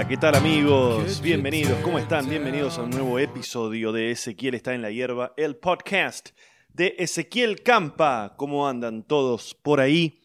hola. 0.00 0.08
¿qué 0.08 0.16
tal 0.16 0.34
amigos? 0.34 1.20
Bienvenidos, 1.20 1.78
¿cómo 1.82 1.98
están? 1.98 2.26
Bienvenidos 2.28 2.78
a 2.78 2.82
un 2.82 2.90
nuevo 2.90 3.18
episodio 3.18 3.92
de 3.92 4.12
Ezequiel 4.12 4.54
está 4.54 4.72
en 4.72 4.80
la 4.80 4.90
hierba, 4.90 5.34
el 5.36 5.56
podcast 5.56 6.30
de 6.68 6.94
Ezequiel 6.98 7.62
Campa. 7.62 8.34
¿Cómo 8.38 8.66
andan 8.66 9.02
todos 9.02 9.54
por 9.54 9.78
ahí? 9.78 10.22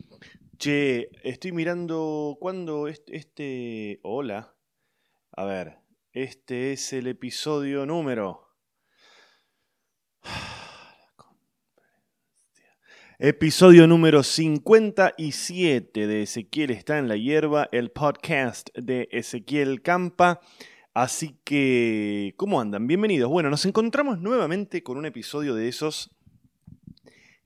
Che, 0.58 1.10
estoy 1.24 1.52
mirando 1.52 2.38
cuándo 2.40 2.88
este, 2.88 3.18
este... 3.18 4.00
Hola. 4.04 4.56
A 5.34 5.44
ver, 5.44 5.80
este 6.14 6.72
es 6.72 6.94
el 6.94 7.08
episodio 7.08 7.86
número... 7.86 8.48
Episodio 13.18 13.88
número 13.88 14.24
57 14.24 16.06
de 16.06 16.24
Ezequiel 16.24 16.72
está 16.72 16.98
en 16.98 17.08
la 17.08 17.16
hierba, 17.16 17.70
el 17.72 17.90
podcast 17.90 18.68
de 18.76 19.08
Ezequiel 19.10 19.82
Campa. 19.82 20.42
Así 20.94 21.40
que, 21.46 22.34
¿cómo 22.36 22.60
andan? 22.60 22.88
Bienvenidos. 22.88 23.30
Bueno, 23.30 23.50
nos 23.50 23.66
encontramos 23.66 24.20
nuevamente 24.20 24.84
con 24.84 24.98
un 24.98 25.06
episodio 25.06 25.56
de 25.56 25.70
esos 25.70 26.14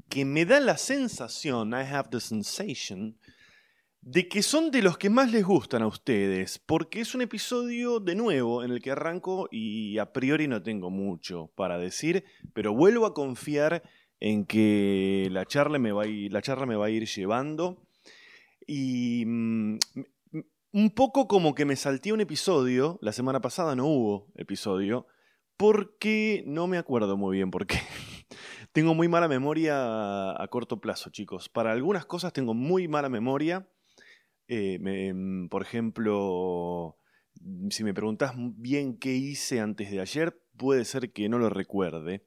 que 0.09 0.26
me 0.26 0.44
da 0.45 0.59
la 0.59 0.76
sensación, 0.76 1.70
I 1.73 1.86
have 1.86 2.09
the 2.09 2.20
sensation, 2.20 3.20
de 4.02 4.28
que 4.28 4.42
son 4.42 4.72
de 4.72 4.81
los 4.81 4.98
que 4.98 5.12
más 5.12 5.31
les 5.31 5.45
gustan 5.45 5.84
a 5.84 5.88
ustedes, 5.88 6.58
porque 6.58 7.02
es 7.02 7.14
un 7.14 7.22
episodio 7.22 8.00
de 8.00 8.16
nuevo 8.16 8.64
en 8.64 8.72
el 8.72 8.81
que 8.81 8.90
arranco 8.90 9.47
y 9.52 10.00
a 10.00 10.12
priori 10.14 10.47
no 10.47 10.64
tengo 10.64 10.90
mucho 10.90 11.52
para 11.53 11.78
decir, 11.78 12.23
pero 12.53 12.73
vuelvo 12.73 13.06
a 13.06 13.14
confiar 13.14 13.84
en 14.20 14.45
que 14.45 15.28
la 15.31 15.45
charla 15.45 15.80
me 15.80 15.92
va 15.92 16.03
a 16.03 16.08
ir, 16.08 16.34
la 16.34 16.66
me 16.66 16.75
va 16.75 16.88
a 16.88 16.89
ir 16.89 17.06
llevando. 17.08 17.81
Y 18.67 19.23
mm, 19.25 19.80
un 20.72 20.89
poco 20.92 21.28
como 21.28 21.56
que 21.56 21.66
me 21.66 21.75
salté 21.75 22.14
un 22.14 22.22
episodio, 22.22 23.00
la 23.02 23.14
semana 23.14 23.42
pasada 23.42 23.75
no 23.75 23.88
hubo 23.88 24.28
episodio, 24.36 25.08
porque 25.58 26.44
no 26.45 26.67
me 26.67 26.78
acuerdo 26.78 27.17
muy 27.17 27.38
bien 27.38 27.52
por 27.52 27.66
qué. 27.66 27.78
tengo 28.72 28.94
muy 28.94 29.08
mala 29.08 29.28
memoria 29.28 30.31
a, 30.31 30.47
corto 30.50 30.80
plazo, 30.80 31.09
chicos. 31.09 31.50
Para 31.50 31.72
algunas 31.72 32.06
cosas 32.06 32.34
tengo 32.34 32.53
muy 32.53 32.88
mala 32.88 33.09
memoria. 33.09 33.67
Eh, 34.47 34.80
mm, 35.14 35.47
por 35.50 35.62
ejemplo, 35.62 36.97
si 37.70 37.84
me 37.84 37.94
preguntas 37.94 38.34
bien 38.36 38.97
qué 38.97 39.16
hice 39.16 39.59
antes 39.59 39.92
de 39.92 40.02
ayer, 40.02 40.40
puede 40.58 40.86
ser 40.86 41.12
que 41.12 41.30
no 41.30 41.40
lo 41.40 41.50
recuerde. 41.50 42.25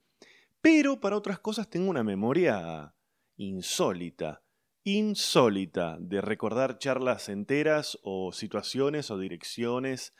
Pero 0.62 1.00
para 1.00 1.16
otras 1.16 1.40
cosas 1.40 1.68
tengo 1.68 1.90
una 1.90 2.04
memoria 2.04 2.94
insólita, 3.36 4.44
insólita, 4.84 5.98
de 5.98 6.20
recordar 6.20 6.78
charlas 6.78 7.28
enteras 7.28 7.98
o 8.04 8.32
situaciones 8.32 9.10
o 9.10 9.18
direcciones 9.18 10.14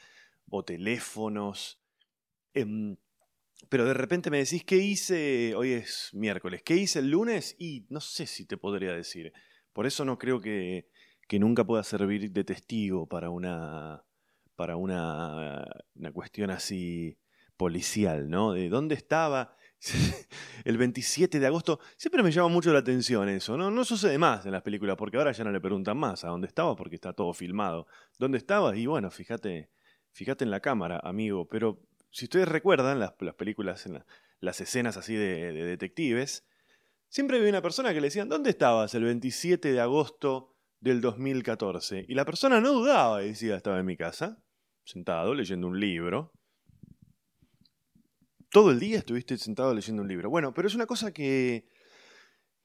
o 0.51 0.65
teléfonos. 0.65 1.81
Em, 2.55 2.97
pero 3.69 3.85
de 3.85 3.95
repente 3.95 4.31
me 4.31 4.39
decís, 4.39 4.65
¿qué 4.65 4.79
hice? 4.79 5.55
Hoy 5.55 5.75
es 5.75 6.11
miércoles, 6.13 6.63
¿qué 6.65 6.75
hice 6.75 6.99
el 6.99 7.11
lunes? 7.11 7.55
Y 7.61 7.87
no 7.89 8.01
sé 8.01 8.27
si 8.27 8.45
te 8.45 8.57
podría 8.57 8.93
decir. 8.93 9.33
Por 9.73 9.87
eso 9.87 10.05
no 10.05 10.19
creo 10.19 10.41
que, 10.41 10.89
que 11.29 11.39
nunca 11.39 11.65
pueda 11.65 11.85
servir 11.85 12.33
de 12.33 12.43
testigo 12.43 13.07
para 13.07 13.31
una, 13.31 14.03
para 14.57 14.75
una, 14.75 15.65
una 15.95 16.13
cuestión 16.13 16.51
así 16.51 17.17
policial, 17.57 18.29
¿no? 18.29 18.53
De 18.53 18.69
dónde 18.69 18.97
estaba 18.97 19.57
el 20.65 20.79
27 20.79 21.41
de 21.41 21.47
agosto. 21.47 21.81
Siempre 21.97 22.23
me 22.23 22.31
llama 22.31 22.49
mucho 22.49 22.73
la 22.73 22.81
atención 22.81 23.29
eso. 23.29 23.57
¿no? 23.57 23.71
no 23.71 23.85
sucede 23.85 24.19
más 24.19 24.47
en 24.47 24.53
las 24.53 24.63
películas, 24.63 24.97
porque 24.97 25.17
ahora 25.17 25.33
ya 25.33 25.45
no 25.45 25.51
le 25.51 25.61
preguntan 25.61 25.97
más 25.97 26.25
a 26.25 26.29
dónde 26.29 26.47
estaba 26.47 26.77
porque 26.77 26.97
está 26.97 27.13
todo 27.13 27.33
filmado. 27.33 27.87
¿Dónde 28.19 28.39
estabas? 28.39 28.77
Y 28.77 28.87
bueno, 28.87 29.11
fíjate, 29.11 29.71
fíjate 30.13 30.45
en 30.45 30.51
la 30.51 30.61
cámara, 30.61 31.01
amigo. 31.03 31.49
Pero 31.49 31.83
si 32.11 32.27
ustedes 32.27 32.49
recuerdan 32.49 33.01
las, 33.01 33.13
películas, 33.37 33.89
las 34.41 34.61
escenas 34.61 34.97
así 34.97 35.15
de, 35.15 35.53
detectives, 35.53 36.47
siempre 37.09 37.39
había 37.39 37.51
una 37.51 37.63
persona 37.63 37.93
que 37.93 38.01
le 38.01 38.07
decían, 38.07 38.29
¿dónde 38.29 38.51
estabas 38.51 38.95
el 38.95 39.05
27 39.05 39.73
de 39.73 39.81
agosto 39.81 40.55
del 40.81 41.01
2014? 41.01 42.07
Y 42.09 42.15
la 42.15 42.25
persona 42.25 42.61
no 42.61 42.73
dudaba 42.73 43.23
y 43.25 43.29
decía, 43.29 43.57
estaba 43.57 43.81
en 43.81 43.87
mi 43.87 43.97
casa, 43.97 44.43
sentado, 44.85 45.35
leyendo 45.35 45.67
un 45.67 45.81
libro 45.81 46.33
todo 48.53 48.71
el 48.71 48.79
día 48.79 48.99
estuviste 48.99 49.37
sentado 49.39 49.75
leyendo 49.75 50.03
un 50.03 50.09
libro. 50.09 50.31
Bueno, 50.31 50.53
pero 50.53 50.69
es 50.69 50.75
una 50.75 50.87
cosa 50.87 51.11
que, 51.13 51.67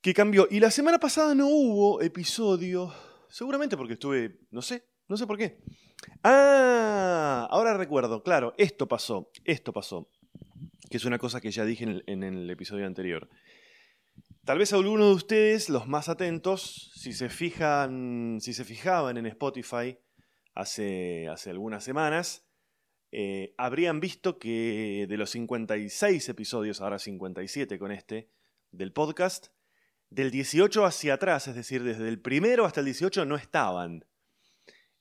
que 0.02 0.14
cambió. 0.14 0.48
Y 0.52 0.60
la 0.60 0.70
semana 0.70 1.00
pasada 1.00 1.34
no 1.34 1.48
hubo 1.48 2.02
episodio, 2.02 2.94
seguramente 3.30 3.78
porque 3.78 3.94
estuve, 3.94 4.42
no 4.52 4.62
sé, 4.62 4.86
no 5.08 5.16
sé 5.16 5.26
por 5.26 5.38
qué. 5.38 5.64
Ah, 6.24 7.48
ahora 7.50 7.76
recuerdo, 7.78 8.22
claro, 8.22 8.54
esto 8.58 8.88
pasó, 8.88 9.32
esto 9.46 9.72
pasó, 9.72 10.10
que 10.90 10.98
es 10.98 11.06
una 11.06 11.18
cosa 11.18 11.40
que 11.40 11.52
ya 11.52 11.64
dije 11.64 12.04
en 12.06 12.24
el, 12.24 12.50
episodio 12.50 12.86
anterior. 12.86 13.30
Tal 14.44 14.60
vez 14.60 14.74
alguno 14.74 15.08
de 15.08 15.14
ustedes, 15.14 15.70
los 15.70 15.88
más 15.88 16.10
atentos, 16.10 16.92
si 16.96 17.14
se 17.14 17.30
fijan, 17.30 18.40
si 18.42 18.54
se 18.54 18.66
fijaban 18.66 19.18
en 19.18 19.26
Spotify 19.26 19.98
hace, 20.54 21.28
hace 21.30 21.50
algunas 21.50 21.84
semanas, 21.84 22.47
eh, 23.12 23.54
habrían 23.58 24.00
visto 24.00 24.38
que 24.38 25.06
de 25.08 25.18
los 25.18 25.30
56 25.32 26.30
episodios, 26.30 26.82
ahora 26.82 27.00
57 27.00 27.80
con 27.80 27.92
este, 27.92 28.30
del 28.72 28.92
podcast, 28.92 29.48
del 30.10 30.32
18 30.32 30.86
hacia 30.86 31.16
atrás, 31.16 31.48
es 31.48 31.56
decir, 31.56 31.84
desde 31.84 32.08
el 32.08 32.20
primero 32.20 32.66
hasta 32.66 32.82
el 32.82 32.86
18 32.86 33.26
no 33.26 33.36
estaban. 33.36 34.06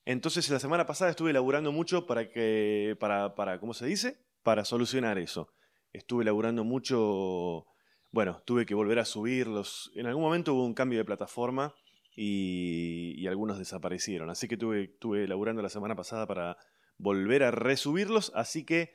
Entonces 0.04 0.48
la 0.50 0.60
semana 0.60 0.86
pasada 0.86 1.10
estuve 1.10 1.30
elaborando 1.30 1.72
mucho 1.72 2.06
para 2.06 2.30
que, 2.30 2.96
para, 3.00 3.34
para, 3.34 3.58
¿cómo 3.58 3.74
se 3.74 3.86
dice? 3.86 4.24
Para 4.42 4.64
solucionar 4.64 5.18
eso. 5.18 5.52
Estuve 5.92 6.22
elaborando 6.22 6.62
mucho, 6.62 7.66
bueno, 8.12 8.40
tuve 8.46 8.66
que 8.66 8.74
volver 8.74 9.00
a 9.00 9.04
subirlos. 9.04 9.90
En 9.96 10.06
algún 10.06 10.22
momento 10.22 10.54
hubo 10.54 10.64
un 10.64 10.74
cambio 10.74 10.98
de 10.98 11.04
plataforma 11.04 11.74
y, 12.14 13.26
algunos 13.26 13.58
desaparecieron. 13.58 14.30
Así 14.30 14.46
que 14.46 14.54
estuve, 14.54 14.84
estuve 14.84 15.24
elaborando 15.24 15.60
la 15.62 15.68
semana 15.68 15.96
pasada 15.96 16.26
para 16.26 16.56
volver 16.98 17.42
a 17.42 17.50
resubirlos, 17.50 18.32
así 18.34 18.64
que 18.64 18.94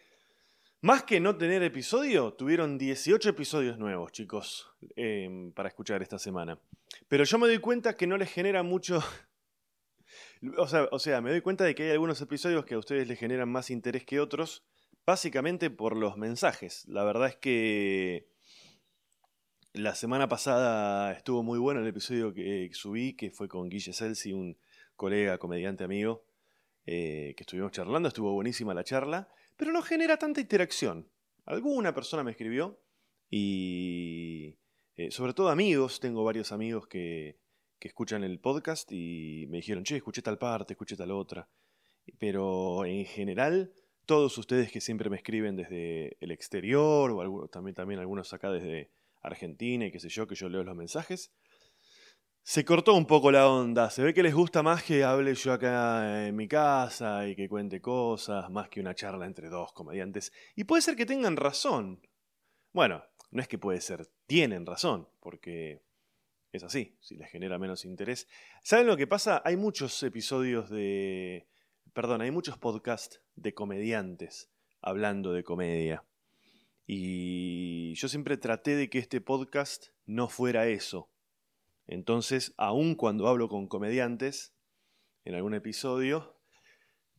más 0.83 1.03
que 1.03 1.19
no 1.19 1.37
tener 1.37 1.61
episodio, 1.61 2.33
tuvieron 2.33 2.79
18 2.79 3.29
episodios 3.29 3.77
nuevos, 3.77 4.11
chicos, 4.11 4.67
em, 4.95 5.51
para 5.51 5.69
escuchar 5.69 6.01
esta 6.01 6.17
semana. 6.17 6.57
Pero 7.07 7.23
yo 7.23 7.37
me 7.37 7.47
doy 7.47 7.59
cuenta 7.59 7.95
que 7.95 8.07
no 8.07 8.17
les 8.17 8.31
genera 8.31 8.63
mucho... 8.63 8.99
o, 10.57 10.67
sea, 10.67 10.89
o 10.91 10.97
sea, 10.97 11.21
me 11.21 11.29
doy 11.29 11.41
cuenta 11.41 11.65
de 11.65 11.75
que 11.75 11.83
hay 11.83 11.91
algunos 11.91 12.19
episodios 12.19 12.65
que 12.65 12.73
a 12.73 12.79
ustedes 12.79 13.07
les 13.07 13.19
generan 13.19 13.47
más 13.47 13.69
interés 13.69 14.05
que 14.05 14.19
otros, 14.19 14.63
básicamente 15.05 15.69
por 15.69 15.95
los 15.95 16.17
mensajes. 16.17 16.87
La 16.87 17.03
verdad 17.03 17.27
es 17.27 17.35
que 17.35 18.27
la 19.73 19.93
semana 19.93 20.27
pasada 20.27 21.11
estuvo 21.11 21.43
muy 21.43 21.59
bueno 21.59 21.81
el 21.81 21.87
episodio 21.87 22.33
que 22.33 22.69
subí, 22.73 23.13
que 23.13 23.29
fue 23.29 23.47
con 23.47 23.69
Guille 23.69 23.93
Celsi, 23.93 24.33
un 24.33 24.57
colega, 24.95 25.37
comediante 25.37 25.83
amigo. 25.83 26.25
Eh, 26.85 27.33
que 27.37 27.43
estuvimos 27.43 27.71
charlando, 27.71 28.07
estuvo 28.07 28.33
buenísima 28.33 28.73
la 28.73 28.83
charla, 28.83 29.29
pero 29.55 29.71
no 29.71 29.81
genera 29.81 30.17
tanta 30.17 30.41
interacción. 30.41 31.07
Alguna 31.45 31.93
persona 31.93 32.23
me 32.23 32.31
escribió 32.31 32.79
y 33.29 34.57
eh, 34.95 35.11
sobre 35.11 35.33
todo 35.33 35.49
amigos, 35.49 35.99
tengo 35.99 36.23
varios 36.23 36.51
amigos 36.51 36.87
que, 36.87 37.39
que 37.79 37.87
escuchan 37.87 38.23
el 38.23 38.39
podcast 38.39 38.91
y 38.91 39.47
me 39.49 39.57
dijeron, 39.57 39.83
che, 39.83 39.97
escuché 39.97 40.21
tal 40.21 40.37
parte, 40.37 40.73
escuché 40.73 40.95
tal 40.95 41.11
otra. 41.11 41.49
Pero 42.19 42.85
en 42.85 43.05
general, 43.05 43.73
todos 44.05 44.37
ustedes 44.37 44.71
que 44.71 44.81
siempre 44.81 45.09
me 45.09 45.17
escriben 45.17 45.55
desde 45.55 46.17
el 46.19 46.31
exterior, 46.31 47.11
o 47.11 47.47
también, 47.47 47.75
también 47.75 47.99
algunos 47.99 48.33
acá 48.33 48.51
desde 48.51 48.91
Argentina 49.21 49.85
y 49.85 49.91
qué 49.91 49.99
sé 49.99 50.09
yo, 50.09 50.27
que 50.27 50.35
yo 50.35 50.49
leo 50.49 50.63
los 50.63 50.75
mensajes, 50.75 51.31
se 52.43 52.65
cortó 52.65 52.95
un 52.95 53.05
poco 53.05 53.31
la 53.31 53.47
onda. 53.49 53.89
Se 53.89 54.03
ve 54.03 54.13
que 54.13 54.23
les 54.23 54.33
gusta 54.33 54.63
más 54.63 54.83
que 54.83 55.03
hable 55.03 55.35
yo 55.35 55.53
acá 55.53 56.27
en 56.27 56.35
mi 56.35 56.47
casa 56.47 57.27
y 57.27 57.35
que 57.35 57.47
cuente 57.47 57.81
cosas, 57.81 58.49
más 58.49 58.69
que 58.69 58.79
una 58.79 58.95
charla 58.95 59.25
entre 59.25 59.49
dos 59.49 59.71
comediantes. 59.73 60.33
Y 60.55 60.63
puede 60.63 60.81
ser 60.81 60.95
que 60.95 61.05
tengan 61.05 61.37
razón. 61.37 62.01
Bueno, 62.73 63.03
no 63.29 63.41
es 63.41 63.47
que 63.47 63.59
puede 63.59 63.81
ser, 63.81 64.07
tienen 64.25 64.65
razón, 64.65 65.07
porque 65.19 65.83
es 66.51 66.63
así, 66.63 66.97
si 66.99 67.15
les 67.15 67.29
genera 67.29 67.59
menos 67.59 67.85
interés. 67.85 68.27
¿Saben 68.63 68.87
lo 68.87 68.97
que 68.97 69.07
pasa? 69.07 69.41
Hay 69.45 69.55
muchos 69.57 70.01
episodios 70.03 70.69
de... 70.69 71.47
Perdón, 71.93 72.21
hay 72.21 72.31
muchos 72.31 72.57
podcasts 72.57 73.21
de 73.35 73.53
comediantes 73.53 74.49
hablando 74.81 75.33
de 75.33 75.43
comedia. 75.43 76.05
Y 76.87 77.93
yo 77.95 78.07
siempre 78.07 78.37
traté 78.37 78.75
de 78.75 78.89
que 78.89 78.99
este 78.99 79.21
podcast 79.21 79.87
no 80.05 80.27
fuera 80.27 80.67
eso 80.67 81.10
entonces, 81.87 82.53
aun 82.57 82.95
cuando 82.95 83.27
hablo 83.27 83.49
con 83.49 83.67
comediantes, 83.67 84.53
en 85.23 85.35
algún 85.35 85.53
episodio, 85.53 86.39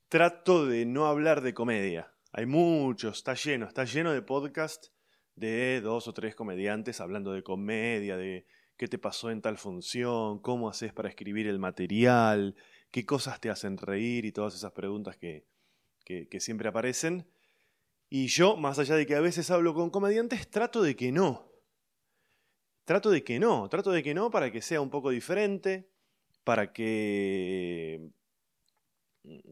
trato 0.08 0.66
de 0.66 0.86
no 0.86 1.06
hablar 1.06 1.40
de 1.40 1.54
comedia. 1.54 2.12
Hay 2.32 2.46
muchos, 2.46 3.18
está 3.18 3.34
lleno, 3.34 3.66
está 3.66 3.84
lleno 3.84 4.12
de 4.12 4.22
podcast 4.22 4.86
de 5.34 5.80
dos 5.80 6.08
o 6.08 6.14
tres 6.14 6.34
comediantes 6.34 7.00
hablando 7.00 7.32
de 7.32 7.42
comedia, 7.42 8.16
de 8.16 8.46
qué 8.76 8.88
te 8.88 8.98
pasó 8.98 9.30
en 9.30 9.40
tal 9.40 9.58
función, 9.58 10.40
cómo 10.40 10.68
haces 10.68 10.92
para 10.92 11.08
escribir 11.08 11.46
el 11.46 11.58
material, 11.58 12.56
qué 12.90 13.06
cosas 13.06 13.40
te 13.40 13.50
hacen 13.50 13.76
reír 13.76 14.24
y 14.24 14.32
todas 14.32 14.54
esas 14.54 14.72
preguntas 14.72 15.16
que, 15.16 15.46
que, 16.04 16.40
siempre 16.40 16.68
aparecen. 16.68 17.26
Y 18.08 18.26
yo, 18.26 18.56
más 18.56 18.78
allá 18.78 18.96
de 18.96 19.06
que 19.06 19.14
a 19.14 19.20
veces 19.20 19.50
hablo 19.50 19.72
con 19.72 19.90
comediantes, 19.90 20.50
trato 20.50 20.82
de 20.82 20.96
que 20.96 21.12
no. 21.12 21.51
Trato 22.84 23.10
de 23.10 23.22
que 23.22 23.38
no, 23.38 23.68
trato 23.68 23.92
de 23.92 24.02
que 24.02 24.14
no 24.14 24.30
para 24.30 24.50
que 24.50 24.60
sea 24.60 24.80
un 24.80 24.90
poco 24.90 25.10
diferente, 25.10 25.88
para 26.44 26.72
que... 26.72 28.10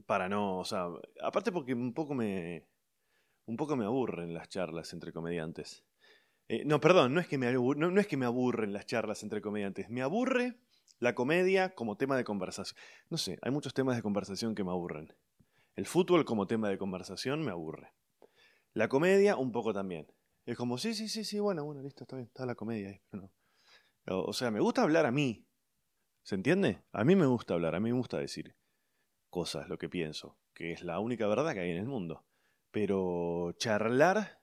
Para 0.06 0.28
no, 0.28 0.58
o 0.58 0.64
sea, 0.64 0.88
aparte 1.22 1.52
porque 1.52 1.74
un 1.74 1.94
poco 1.94 2.14
me... 2.14 2.66
Un 3.46 3.56
poco 3.56 3.76
me 3.76 3.84
aburren 3.84 4.34
las 4.34 4.48
charlas 4.48 4.92
entre 4.92 5.12
comediantes. 5.12 5.84
Eh, 6.48 6.64
no, 6.64 6.80
perdón, 6.80 7.14
no 7.14 7.20
es, 7.20 7.28
que 7.28 7.38
me 7.38 7.52
no 7.52 8.00
es 8.00 8.06
que 8.06 8.16
me 8.16 8.26
aburren 8.26 8.72
las 8.72 8.86
charlas 8.86 9.22
entre 9.22 9.40
comediantes. 9.40 9.88
Me 9.88 10.02
aburre 10.02 10.58
la 10.98 11.14
comedia 11.14 11.74
como 11.74 11.96
tema 11.96 12.16
de 12.16 12.24
conversación. 12.24 12.78
No 13.08 13.18
sé, 13.18 13.38
hay 13.42 13.50
muchos 13.50 13.74
temas 13.74 13.96
de 13.96 14.02
conversación 14.02 14.54
que 14.54 14.64
me 14.64 14.70
aburren. 14.70 15.14
El 15.74 15.86
fútbol 15.86 16.24
como 16.24 16.46
tema 16.46 16.68
de 16.68 16.78
conversación 16.78 17.42
me 17.42 17.50
aburre. 17.50 17.92
La 18.74 18.88
comedia 18.88 19.36
un 19.36 19.50
poco 19.50 19.72
también. 19.72 20.06
Es 20.46 20.56
como, 20.56 20.78
sí, 20.78 20.94
sí, 20.94 21.08
sí, 21.08 21.24
sí, 21.24 21.38
bueno, 21.38 21.64
bueno, 21.64 21.82
listo, 21.82 22.04
está 22.04 22.16
bien, 22.16 22.26
está 22.26 22.46
la 22.46 22.54
comedia 22.54 22.88
ahí. 22.88 23.00
O 24.06 24.32
sea, 24.32 24.50
me 24.50 24.60
gusta 24.60 24.82
hablar 24.82 25.06
a 25.06 25.10
mí. 25.10 25.46
¿Se 26.22 26.34
entiende? 26.34 26.82
A 26.92 27.04
mí 27.04 27.16
me 27.16 27.26
gusta 27.26 27.54
hablar, 27.54 27.74
a 27.74 27.80
mí 27.80 27.90
me 27.90 27.98
gusta 27.98 28.18
decir 28.18 28.56
cosas, 29.30 29.68
lo 29.68 29.78
que 29.78 29.88
pienso, 29.88 30.38
que 30.54 30.72
es 30.72 30.82
la 30.82 30.98
única 30.98 31.26
verdad 31.26 31.54
que 31.54 31.60
hay 31.60 31.70
en 31.70 31.78
el 31.78 31.86
mundo. 31.86 32.24
Pero 32.70 33.52
charlar 33.58 34.40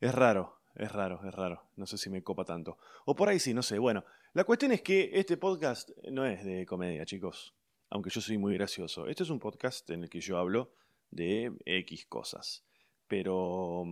es 0.00 0.14
raro, 0.14 0.60
es 0.74 0.90
raro, 0.90 1.20
es 1.26 1.34
raro. 1.34 1.70
No 1.76 1.86
sé 1.86 1.98
si 1.98 2.10
me 2.10 2.22
copa 2.22 2.44
tanto. 2.44 2.78
O 3.04 3.14
por 3.14 3.28
ahí 3.28 3.38
sí, 3.38 3.54
no 3.54 3.62
sé. 3.62 3.78
Bueno, 3.78 4.04
la 4.32 4.44
cuestión 4.44 4.72
es 4.72 4.82
que 4.82 5.10
este 5.12 5.36
podcast 5.36 5.90
no 6.10 6.26
es 6.26 6.44
de 6.44 6.66
comedia, 6.66 7.04
chicos 7.04 7.56
aunque 7.90 8.10
yo 8.10 8.20
soy 8.20 8.38
muy 8.38 8.54
gracioso. 8.54 9.06
Este 9.06 9.22
es 9.22 9.30
un 9.30 9.38
podcast 9.38 9.88
en 9.90 10.04
el 10.04 10.10
que 10.10 10.20
yo 10.20 10.38
hablo 10.38 10.72
de 11.10 11.52
X 11.64 12.06
cosas. 12.06 12.64
Pero... 13.06 13.84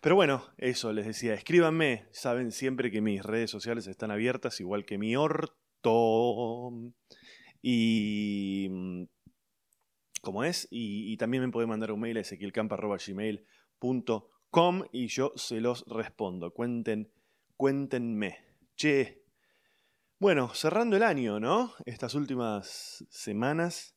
Pero 0.00 0.14
bueno, 0.14 0.44
eso 0.56 0.92
les 0.92 1.06
decía, 1.06 1.34
escríbanme, 1.34 2.06
saben 2.12 2.52
siempre 2.52 2.90
que 2.90 3.00
mis 3.00 3.22
redes 3.22 3.50
sociales 3.50 3.86
están 3.86 4.10
abiertas, 4.10 4.60
igual 4.60 4.84
que 4.84 4.98
mi 4.98 5.16
orto. 5.16 6.72
Y... 7.62 8.68
Mm, 8.70 9.04
¿Cómo 10.20 10.44
es? 10.44 10.68
Y, 10.70 11.16
también 11.16 11.42
me 11.44 11.50
pueden 11.50 11.70
mandar 11.70 11.92
un 11.92 12.00
mail 12.00 12.18
a 12.18 12.20
ezequielcampa.gmail.com 12.20 14.84
y 14.92 15.06
yo 15.06 15.32
se 15.36 15.60
los 15.60 15.84
respondo. 15.86 16.52
Cuenten, 16.52 17.12
cuéntenme. 17.56 18.36
Che, 18.76 19.22
bueno, 20.18 20.52
cerrando 20.54 20.96
el 20.96 21.04
año, 21.04 21.40
¿no? 21.40 21.72
Estas 21.86 22.14
últimas 22.14 23.06
semanas, 23.08 23.96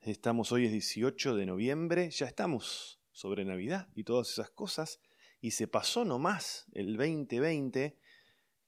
estamos 0.00 0.50
hoy 0.52 0.64
es 0.66 0.72
18 0.72 1.34
de 1.34 1.46
noviembre, 1.46 2.10
ya 2.10 2.26
estamos 2.26 2.95
sobre 3.16 3.46
Navidad 3.46 3.88
y 3.94 4.04
todas 4.04 4.30
esas 4.30 4.50
cosas, 4.50 5.00
y 5.40 5.52
se 5.52 5.66
pasó 5.66 6.04
nomás 6.04 6.66
el 6.72 6.98
2020 6.98 7.96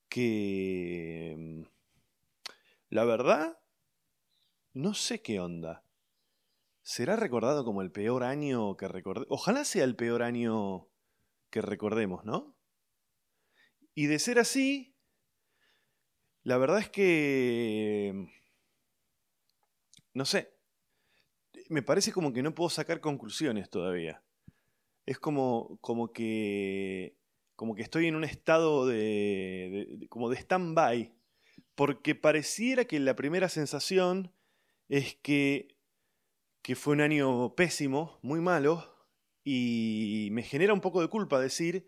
que... 0.09 1.35
Mm, 1.37 1.62
la 2.89 3.05
verdad, 3.05 3.59
no 4.73 4.95
sé 4.95 5.21
qué 5.21 5.39
onda. 5.39 5.85
¿Será 6.81 7.15
recordado 7.17 7.62
como 7.62 7.83
el 7.83 7.93
peor 7.93 8.25
año 8.25 8.75
que 8.79 8.89
recordemos? 8.89 9.29
Ojalá 9.31 9.67
sea 9.67 9.85
el 9.85 9.95
peor 9.95 10.23
año 10.23 10.89
que 11.50 11.61
recordemos, 11.61 12.25
¿no? 12.25 12.56
Y 13.95 14.06
de 14.06 14.19
ser 14.19 14.39
así, 14.39 14.97
la 16.43 16.56
verdad 16.56 16.79
es 16.79 16.89
que... 16.89 18.33
No 20.15 20.25
sé. 20.25 20.56
Me 21.69 21.83
parece 21.83 22.12
como 22.12 22.33
que 22.33 22.43
no 22.43 22.55
puedo 22.55 22.71
sacar 22.71 23.03
conclusiones 23.03 23.69
todavía. 23.69 24.23
Es 25.08 25.19
como, 25.19 25.78
como 25.81 26.12
que... 26.12 27.16
Como 27.56 27.75
que 27.75 27.82
estoy 27.82 28.06
en 28.06 28.14
un 28.14 28.25
estado 28.25 28.87
de, 28.87 30.06
como 30.10 30.28
de 30.31 30.37
stand-by. 30.37 31.12
Porque 31.75 32.14
pareciera 32.14 32.84
que 32.84 33.00
la 33.00 33.16
primera 33.16 33.49
sensación 33.49 34.32
es 34.88 35.16
que, 35.16 35.76
que 36.62 36.76
fue 36.76 36.94
un 36.94 37.00
año 37.00 37.55
pésimo, 37.56 38.20
muy 38.22 38.40
malo, 38.40 38.94
y 39.43 40.28
me 40.31 40.43
genera 40.43 40.75
un 40.75 40.81
poco 40.81 41.00
de 41.00 41.08
culpa 41.08 41.40
decir 41.40 41.87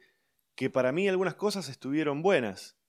que 0.57 0.71
para 0.71 0.93
mí 0.93 1.09
algunas 1.09 1.35
cosas 1.35 1.69
estuvieron 1.69 2.23
buenas. 2.23 2.81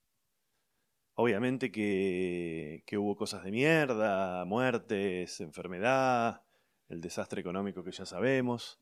Obviamente 1.14 1.70
que, 1.70 2.82
hubo 2.96 3.16
cosas 3.16 3.44
de 3.44 3.50
mierda, 3.50 4.44
muertes, 4.46 5.40
enfermedad, 5.40 6.42
el 6.88 7.02
desastre 7.02 7.42
económico 7.42 7.84
que 7.84 7.92
ya 7.92 8.06
sabemos, 8.06 8.80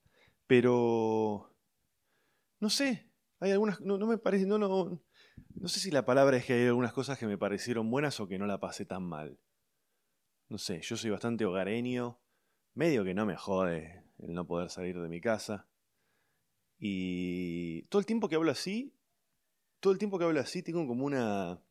pero 0.50 1.48
no 2.58 2.70
sé, 2.70 3.08
hay 3.38 3.52
algunas, 3.52 3.80
no, 3.82 4.04
me 4.04 4.18
parece, 4.18 4.46
no, 4.46 4.58
no, 4.58 5.00
sé 5.68 5.78
si 5.78 5.92
la 5.92 6.04
palabra 6.04 6.38
es 6.38 6.44
que 6.44 6.54
hay 6.54 6.66
algunas 6.66 6.92
cosas 6.92 7.20
que 7.20 7.28
me 7.28 7.38
parecieron 7.38 7.88
buenas 7.88 8.18
o 8.18 8.26
que 8.26 8.36
no 8.36 8.48
la 8.48 8.58
pasé 8.58 8.84
tan 8.84 9.04
mal. 9.04 9.38
No 10.48 10.58
sé, 10.58 10.80
yo 10.80 10.96
soy 10.96 11.10
bastante 11.10 11.44
hogareño, 11.44 12.18
medio 12.74 13.04
que 13.04 13.14
no 13.14 13.26
me 13.26 13.36
jode 13.36 14.02
el 14.18 14.34
no 14.34 14.44
poder 14.44 14.70
salir 14.70 15.00
de 15.00 15.08
mi 15.08 15.20
casa. 15.20 15.68
Y 16.80 17.82
todo 17.82 18.00
el 18.00 18.06
tiempo 18.06 18.28
que 18.28 18.34
hablo 18.34 18.50
así, 18.50 18.92
todo 19.78 19.92
el 19.92 20.00
tiempo 20.00 20.18
que 20.18 20.24
hablo 20.24 20.40
así 20.40 20.64
tengo 20.64 20.84
como 20.84 21.04
una 21.04 21.62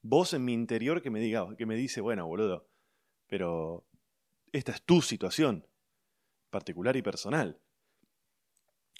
voz 0.00 0.32
en 0.32 0.46
mi 0.46 0.54
interior 0.54 1.02
que 1.02 1.10
me 1.10 1.20
diga, 1.20 1.54
que 1.58 1.66
me 1.66 1.76
dice, 1.76 2.00
bueno, 2.00 2.26
boludo, 2.26 2.66
pero 3.26 3.84
esta 4.52 4.72
es 4.72 4.80
tu 4.80 5.02
situación, 5.02 5.66
particular 6.48 6.96
y 6.96 7.02
personal. 7.02 7.60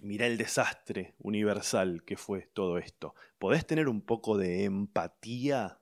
Mira 0.03 0.27
el 0.27 0.37
desastre 0.37 1.15
universal 1.21 2.03
que 2.05 2.17
fue 2.17 2.51
todo 2.53 2.79
esto. 2.79 3.15
¿Podés 3.39 3.65
tener 3.65 3.89
un 3.89 4.01
poco 4.01 4.37
de 4.37 4.65
empatía? 4.65 5.81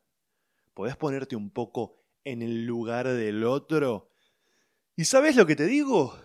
¿Podés 0.74 0.94
ponerte 0.94 1.36
un 1.36 1.50
poco 1.50 2.02
en 2.22 2.42
el 2.42 2.66
lugar 2.66 3.08
del 3.08 3.44
otro? 3.44 4.10
¿Y 4.94 5.06
sabes 5.06 5.36
lo 5.36 5.46
que 5.46 5.56
te 5.56 5.64
digo? 5.64 6.18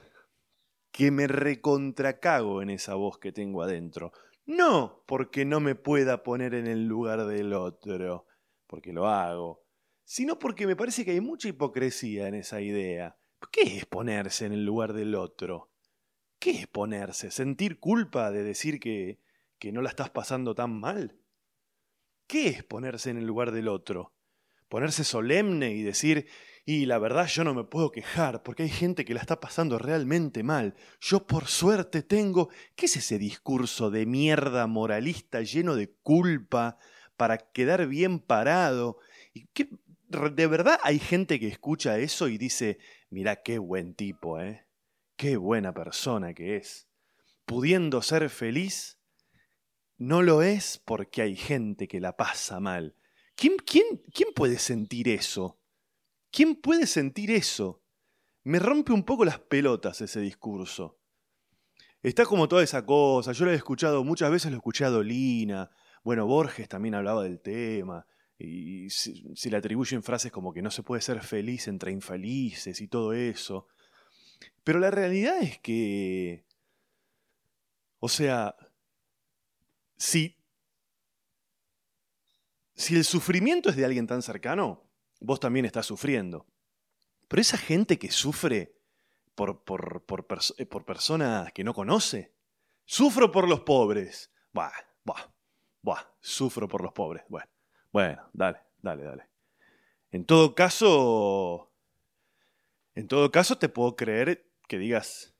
Que 0.92 1.10
me 1.10 1.26
recontracago 1.28 2.62
en 2.62 2.70
esa 2.70 2.96
voz 2.96 3.18
que 3.18 3.32
tengo 3.32 3.64
adentro. 3.64 4.12
No 4.46 5.02
porque 5.06 5.46
no 5.46 5.62
me 5.62 5.76
pueda 5.76 6.22
poner 6.22 6.54
en 6.54 6.68
el 6.68 6.86
lugar 6.88 7.26
del 7.26 7.54
otro, 7.54 8.28
porque 8.68 8.92
lo 8.92 9.08
hago, 9.08 9.64
sino 10.04 10.38
porque 10.38 10.68
me 10.68 10.76
parece 10.76 11.06
que 11.06 11.12
hay 11.12 11.22
mucha 11.22 11.48
hipocresía 11.48 12.28
en 12.28 12.36
esa 12.36 12.60
idea. 12.60 13.16
¿Qué 13.54 13.78
es 13.78 13.86
ponerse 13.86 14.46
en 14.48 14.52
el 14.52 14.66
lugar 14.66 14.92
del 14.92 15.16
otro? 15.16 15.72
¿Qué 16.46 16.52
es 16.52 16.68
ponerse? 16.68 17.32
¿Sentir 17.32 17.80
culpa 17.80 18.30
de 18.30 18.44
decir 18.44 18.80
que, 18.80 19.20
que 19.58 19.72
no 19.72 19.82
la 19.82 19.90
estás 19.90 20.12
pasando 20.12 20.54
tan 20.54 20.80
mal? 20.80 21.18
¿Qué 22.28 22.50
es 22.50 22.64
ponerse 22.64 23.10
en 23.10 23.18
el 23.18 23.26
lugar 23.26 23.52
del 23.52 23.68
otro? 23.68 24.14
Ponerse 24.70 25.04
solemne 25.04 25.72
y 25.72 25.82
decir, 25.82 26.28
y 26.64 26.86
la 26.86 27.00
verdad 27.00 27.26
yo 27.26 27.44
no 27.44 27.56
me 27.56 27.64
puedo 27.64 27.92
quejar 27.92 28.44
porque 28.44 28.62
hay 28.62 28.70
gente 28.70 29.06
que 29.06 29.16
la 29.16 29.22
está 29.22 29.40
pasando 29.40 29.80
realmente 29.80 30.44
mal. 30.44 30.76
Yo 31.02 31.26
por 31.26 31.48
suerte 31.48 32.04
tengo... 32.04 32.50
¿Qué 32.76 32.86
es 32.86 32.96
ese 32.96 33.18
discurso 33.18 33.90
de 33.90 34.06
mierda 34.06 34.68
moralista 34.68 35.42
lleno 35.42 35.76
de 35.76 35.96
culpa 36.04 36.78
para 37.18 37.40
quedar 37.40 37.88
bien 37.88 38.20
parado. 38.20 39.00
Y 39.34 39.48
que, 39.48 39.68
de 40.10 40.46
verdad 40.46 40.80
hay 40.84 41.00
gente 41.00 41.40
que 41.40 41.48
escucha 41.48 41.98
eso 41.98 42.28
y 42.28 42.38
dice, 42.38 42.78
mira 43.10 43.42
qué 43.42 43.58
buen 43.58 43.96
tipo, 43.96 44.40
¿eh? 44.40 44.65
Qué 45.16 45.38
buena 45.38 45.74
persona 45.74 46.34
que 46.34 46.58
es. 46.58 46.88
Pudiendo 47.46 48.02
ser 48.02 48.30
feliz, 48.30 49.00
no 49.98 50.22
lo 50.22 50.42
es 50.42 50.82
porque 50.84 51.22
hay 51.22 51.36
gente 51.36 51.88
que 51.88 52.00
la 52.00 52.18
pasa 52.18 52.60
mal. 52.60 52.96
¿Quién, 53.36 53.58
quién, 53.58 54.04
quién 54.14 54.30
puede 54.34 54.60
sentir 54.60 55.08
eso? 55.10 55.60
¿Quién 56.32 56.56
puede 56.56 56.88
sentir 56.88 57.32
eso? 57.32 57.82
Me 58.44 58.60
rompe 58.60 58.94
un 58.94 59.04
poco 59.04 59.26
las 59.26 59.40
pelotas 59.40 60.02
ese 60.02 60.20
discurso. 60.20 61.00
Está 62.02 62.26
como 62.26 62.48
toda 62.48 62.64
esa 62.64 62.86
cosa, 62.86 63.32
yo 63.32 63.46
lo 63.46 63.52
he 63.52 63.56
escuchado, 63.56 64.04
muchas 64.04 64.30
veces 64.30 64.52
lo 64.52 64.58
he 64.58 64.60
escuchado 64.60 65.02
Lina, 65.02 65.72
bueno, 66.04 66.28
Borges 66.28 66.70
también 66.70 66.94
hablaba 66.94 67.24
del 67.24 67.42
tema, 67.42 68.06
y 68.38 68.90
se, 68.90 69.50
le 69.50 69.58
atribuyen 69.58 70.04
frases 70.04 70.32
como 70.32 70.54
que 70.54 70.62
no 70.62 70.70
se 70.70 70.84
puede 70.84 71.02
ser 71.02 71.22
feliz 71.22 71.68
entre 71.68 71.92
infelices 71.92 72.82
y 72.82 72.88
todo 72.88 73.14
eso. 73.14 73.68
Pero 74.66 74.80
la 74.80 74.92
realidad 74.92 75.38
es 75.42 75.60
que, 75.60 76.44
o 78.00 78.10
sea, 78.10 78.56
si, 79.96 80.36
si 82.74 82.96
el 82.96 83.06
sufrimiento 83.06 83.70
es 83.70 83.78
de 83.78 83.86
alguien 83.86 84.08
tan 84.08 84.22
cercano, 84.22 84.84
vos 85.22 85.40
también 85.40 85.66
estás 85.66 85.86
sufriendo. 85.86 86.46
Pero 87.30 87.42
esa 87.42 87.58
gente 87.58 87.98
que 87.98 88.12
sufre 88.12 88.76
por, 89.36 89.64
por, 89.64 90.04
por, 90.04 90.26
eh, 90.58 90.66
por 90.66 90.84
personas 90.84 91.54
que 91.54 91.64
no 91.64 91.74
conoce, 91.74 92.34
sufro 92.86 93.32
por 93.32 93.48
los 93.48 93.62
pobres. 93.62 94.32
Bah, 94.52 94.74
bah. 95.06 95.32
Buah, 95.84 96.02
sufro 96.20 96.68
por 96.68 96.82
los 96.82 96.92
pobres. 96.94 97.24
Bueno, 97.30 97.48
Bueno, 97.92 98.28
dale, 98.34 98.58
dale, 98.82 99.04
dale. 99.04 99.30
En 100.10 100.26
todo 100.26 100.56
caso, 100.56 101.72
en 102.96 103.08
todo 103.08 103.30
caso 103.30 103.60
te 103.60 103.70
puedo 103.70 103.96
creer 103.96 104.45
que 104.68 104.78
digas, 104.78 105.36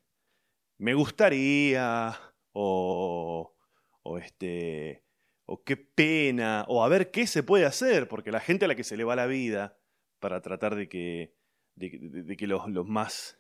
me 0.78 0.94
gustaría, 0.94 2.20
o, 2.52 3.56
o 4.04 4.18
este, 4.18 5.04
o 5.46 5.64
qué 5.64 5.78
pena, 5.78 6.66
o 6.68 6.84
a 6.84 6.90
ver 6.90 7.12
qué 7.12 7.28
se 7.28 7.44
puede 7.44 7.66
hacer, 7.66 8.08
porque 8.08 8.32
la 8.32 8.40
gente 8.40 8.66
a 8.66 8.68
la 8.68 8.76
que 8.76 8.84
se 8.84 8.98
le 8.98 9.04
va 9.04 9.16
la 9.16 9.28
vida 9.28 9.78
para 10.20 10.42
tratar 10.42 10.76
de 10.76 10.90
que, 10.90 11.34
de, 11.76 12.36
que 12.38 12.48
los, 12.48 12.68
los 12.70 12.88
más, 12.88 13.40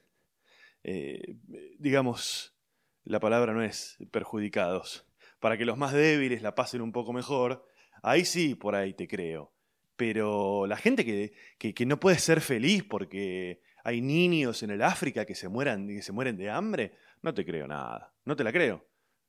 eh, 0.83 1.37
digamos, 1.79 2.55
la 3.03 3.19
palabra 3.19 3.53
no 3.53 3.63
es 3.63 3.97
perjudicados, 4.11 5.07
para 5.39 5.57
que 5.57 5.65
los 5.65 5.77
más 5.77 5.93
débiles 5.93 6.41
la 6.41 6.55
pasen 6.55 6.81
un 6.81 6.91
poco 6.91 7.13
mejor, 7.13 7.65
ahí 8.01 8.25
sí, 8.25 8.55
por 8.55 8.75
ahí 8.75 8.93
te 8.93 9.07
creo. 9.07 9.53
Pero 9.95 10.67
la 10.67 10.75
gente 10.75 11.05
que, 11.05 11.33
que, 11.57 11.73
que 11.73 11.85
no 11.85 11.99
puede 11.99 12.19
ser 12.19 12.41
feliz 12.41 12.83
porque 12.83 13.61
hay 13.85 14.01
niños 14.01 14.63
en 14.63 14.71
el 14.71 14.81
África 14.81 15.25
que 15.25 15.35
se, 15.35 15.47
mueran, 15.47 15.87
que 15.87 16.01
se 16.01 16.11
mueren 16.11 16.35
de 16.37 16.49
hambre, 16.49 16.97
no 17.21 17.35
te 17.35 17.45
creo 17.45 17.67
nada, 17.67 18.11
no 18.25 18.35
te 18.35 18.43
la 18.43 18.51
creo. 18.51 18.83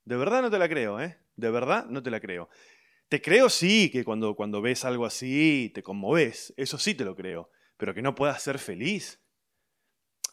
De 0.07 0.17
verdad 0.17 0.41
no 0.41 0.51
te 0.51 0.59
la 0.59 0.67
creo, 0.67 0.99
¿eh? 0.99 1.19
De 1.37 1.51
verdad 1.51 1.85
no 1.91 2.03
te 2.03 2.11
la 2.11 2.21
creo. 2.21 2.49
Te 3.11 3.21
creo 3.21 3.51
sí 3.51 3.91
que 3.91 4.03
cuando, 4.03 4.35
cuando 4.35 4.63
ves 4.63 4.87
algo 4.87 5.05
así 5.05 5.71
te 5.75 5.83
conmoves, 5.83 6.55
eso 6.57 6.79
sí 6.79 6.95
te 6.95 7.05
lo 7.05 7.15
creo, 7.15 7.51
pero 7.77 7.93
que 7.93 8.01
no 8.01 8.15
puedas 8.15 8.41
ser 8.41 8.59
feliz. 8.59 9.21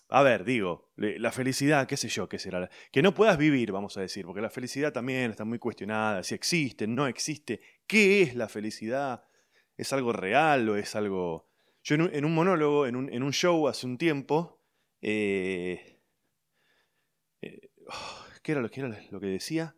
A 0.08 0.24
ver, 0.24 0.46
digo, 0.46 0.94
la 0.96 1.32
felicidad, 1.34 1.86
qué 1.86 1.98
sé 1.98 2.08
yo, 2.08 2.30
qué 2.30 2.40
será. 2.40 2.70
Que 2.94 3.02
no 3.02 3.14
puedas 3.14 3.38
vivir, 3.38 3.74
vamos 3.74 3.98
a 3.98 4.02
decir, 4.02 4.26
porque 4.26 4.42
la 4.42 4.50
felicidad 4.50 4.94
también 4.94 5.32
está 5.32 5.44
muy 5.44 5.60
cuestionada, 5.60 6.24
si 6.24 6.34
existe, 6.34 6.88
no 6.88 7.08
existe. 7.08 7.60
¿Qué 7.88 8.22
es 8.22 8.36
la 8.36 8.48
felicidad? 8.48 9.26
¿Es 9.76 9.92
algo 9.92 10.14
real 10.14 10.70
o 10.70 10.78
es 10.78 10.96
algo... 10.96 11.52
Yo 11.84 11.96
en 11.96 12.26
un, 12.26 12.34
monólogo, 12.34 12.88
en 12.88 12.96
un, 12.96 13.12
en 13.12 13.24
un, 13.24 13.34
show 13.34 13.68
hace 13.68 13.86
un 13.86 13.98
tiempo, 13.98 14.62
eh, 15.02 16.00
eh, 17.42 17.70
oh, 17.88 18.26
¿qué, 18.42 18.54
era 18.54 18.62
lo, 18.62 18.70
¿qué 18.70 18.80
era 18.80 19.02
lo 19.12 19.20
que 19.20 19.28
decía? 19.28 19.76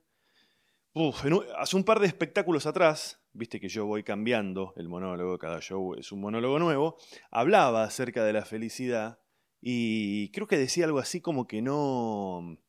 hace 1.57 1.75
un 1.75 1.83
par 1.83 1.99
de 1.99 2.07
espectáculos 2.07 2.65
atrás, 2.67 3.21
viste 3.33 3.59
que 3.59 3.67
yo 3.67 3.85
voy 3.85 4.03
cambiando 4.03 4.73
el 4.77 4.87
monólogo, 4.87 5.37
cada 5.37 5.59
show 5.59 5.95
es 5.95 6.11
un 6.11 6.21
monólogo 6.21 6.57
nuevo, 6.59 6.97
hablaba 7.31 7.83
acerca 7.83 8.23
de 8.23 8.33
la 8.33 8.45
felicidad 8.45 9.19
y 9.59 10.29
creo 10.31 10.47
que 10.47 10.57
decía 10.57 10.85
algo 10.85 10.99
así 10.99 11.21
como 11.21 11.47
que 11.47 11.61
no... 11.61 12.59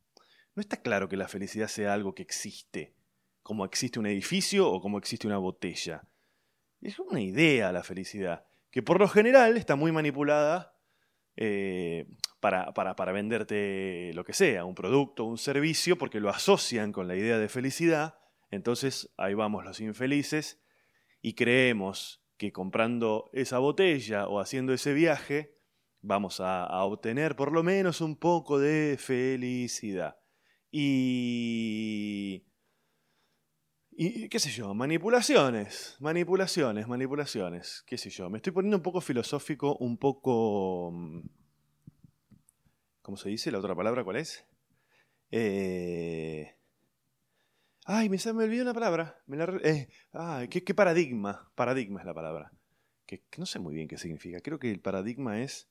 No 0.55 0.61
está 0.61 0.81
claro 0.81 1.11
que 1.11 1.19
la 1.19 1.29
felicidad 1.29 1.69
sea 1.69 1.93
algo 1.93 2.15
que 2.15 2.23
existe, 2.23 2.95
como 3.43 3.67
existe 3.67 3.99
un 3.99 4.07
edificio 4.07 4.71
o 4.71 4.81
como 4.81 4.97
existe 4.97 5.27
una 5.27 5.37
botella. 5.37 6.09
Es 6.81 6.99
una 6.99 7.21
idea 7.21 7.71
la 7.73 7.83
felicidad, 7.83 8.47
que 8.77 8.83
por 8.83 9.01
lo 9.01 9.09
general 9.09 9.57
está 9.57 9.75
muy 9.75 9.91
manipulada 9.91 10.77
eh, 11.35 12.11
para, 12.41 12.75
para, 12.75 12.95
para, 12.95 13.11
venderte 13.11 14.11
lo 14.13 14.23
que 14.23 14.35
sea, 14.35 14.67
un 14.67 14.75
producto, 14.75 15.25
un 15.25 15.39
servicio, 15.39 15.97
porque 15.97 16.21
lo 16.21 16.29
asocian 16.29 16.93
con 16.93 17.09
la 17.09 17.17
idea 17.17 17.39
de 17.39 17.49
felicidad. 17.49 18.19
Entonces 18.51 19.15
ahí 19.17 19.33
vamos 19.33 19.65
los 19.65 19.81
infelices 19.81 20.63
y 21.23 21.33
creemos 21.33 22.23
que 22.37 22.53
comprando 22.53 23.31
esa 23.33 23.61
botella 23.61 24.29
o 24.29 24.41
haciendo 24.41 24.75
ese 24.75 24.93
viaje 24.93 25.57
vamos 26.03 26.41
a, 26.41 26.67
a 26.67 26.85
obtener 26.85 27.35
por 27.35 27.53
lo 27.53 27.63
menos 27.63 28.03
un 28.03 28.15
poco 28.15 28.59
de 28.59 28.99
felicidad. 28.99 30.19
Y 30.71 32.46
y 33.99 34.29
qué 34.29 34.39
sé 34.39 34.51
yo, 34.51 34.75
manipulaciones, 34.75 35.97
manipulaciones, 36.01 36.87
manipulaciones, 36.87 37.83
qué 37.87 37.97
sé 37.97 38.11
yo. 38.11 38.29
Me 38.29 38.39
estoy 38.39 38.53
poniendo 38.53 38.77
un 38.77 38.83
poco 38.83 39.01
filosófico, 39.01 39.77
un 39.79 39.97
poco... 39.97 40.91
Mm, 40.93 41.21
¿Cómo 43.03 43.17
se 43.17 43.29
dice? 43.29 43.51
¿La 43.51 43.59
otra 43.59 43.75
palabra 43.75 44.05
cuál 44.05 44.17
es? 44.17 44.45
Eh... 45.31 46.57
Ay, 47.89 48.09
me, 48.09 48.19
me 48.35 48.45
olvidó 48.45 48.65
una 48.65 48.75
palabra. 48.75 49.23
Me 49.27 49.37
la, 49.37 49.47
eh, 49.63 49.89
¿qué, 50.51 50.75
paradigma? 50.75 51.53
Paradigma 51.55 52.01
es 52.01 52.07
la 52.07 52.15
palabra. 52.15 52.53
Que 53.07 53.23
no 53.39 53.47
sé 53.47 53.61
muy 53.61 53.77
bien 53.77 53.87
qué 53.87 53.97
significa. 53.97 54.41
Creo 54.41 54.59
que 54.59 54.73
el 54.73 54.81
paradigma 54.81 55.41
es 55.41 55.71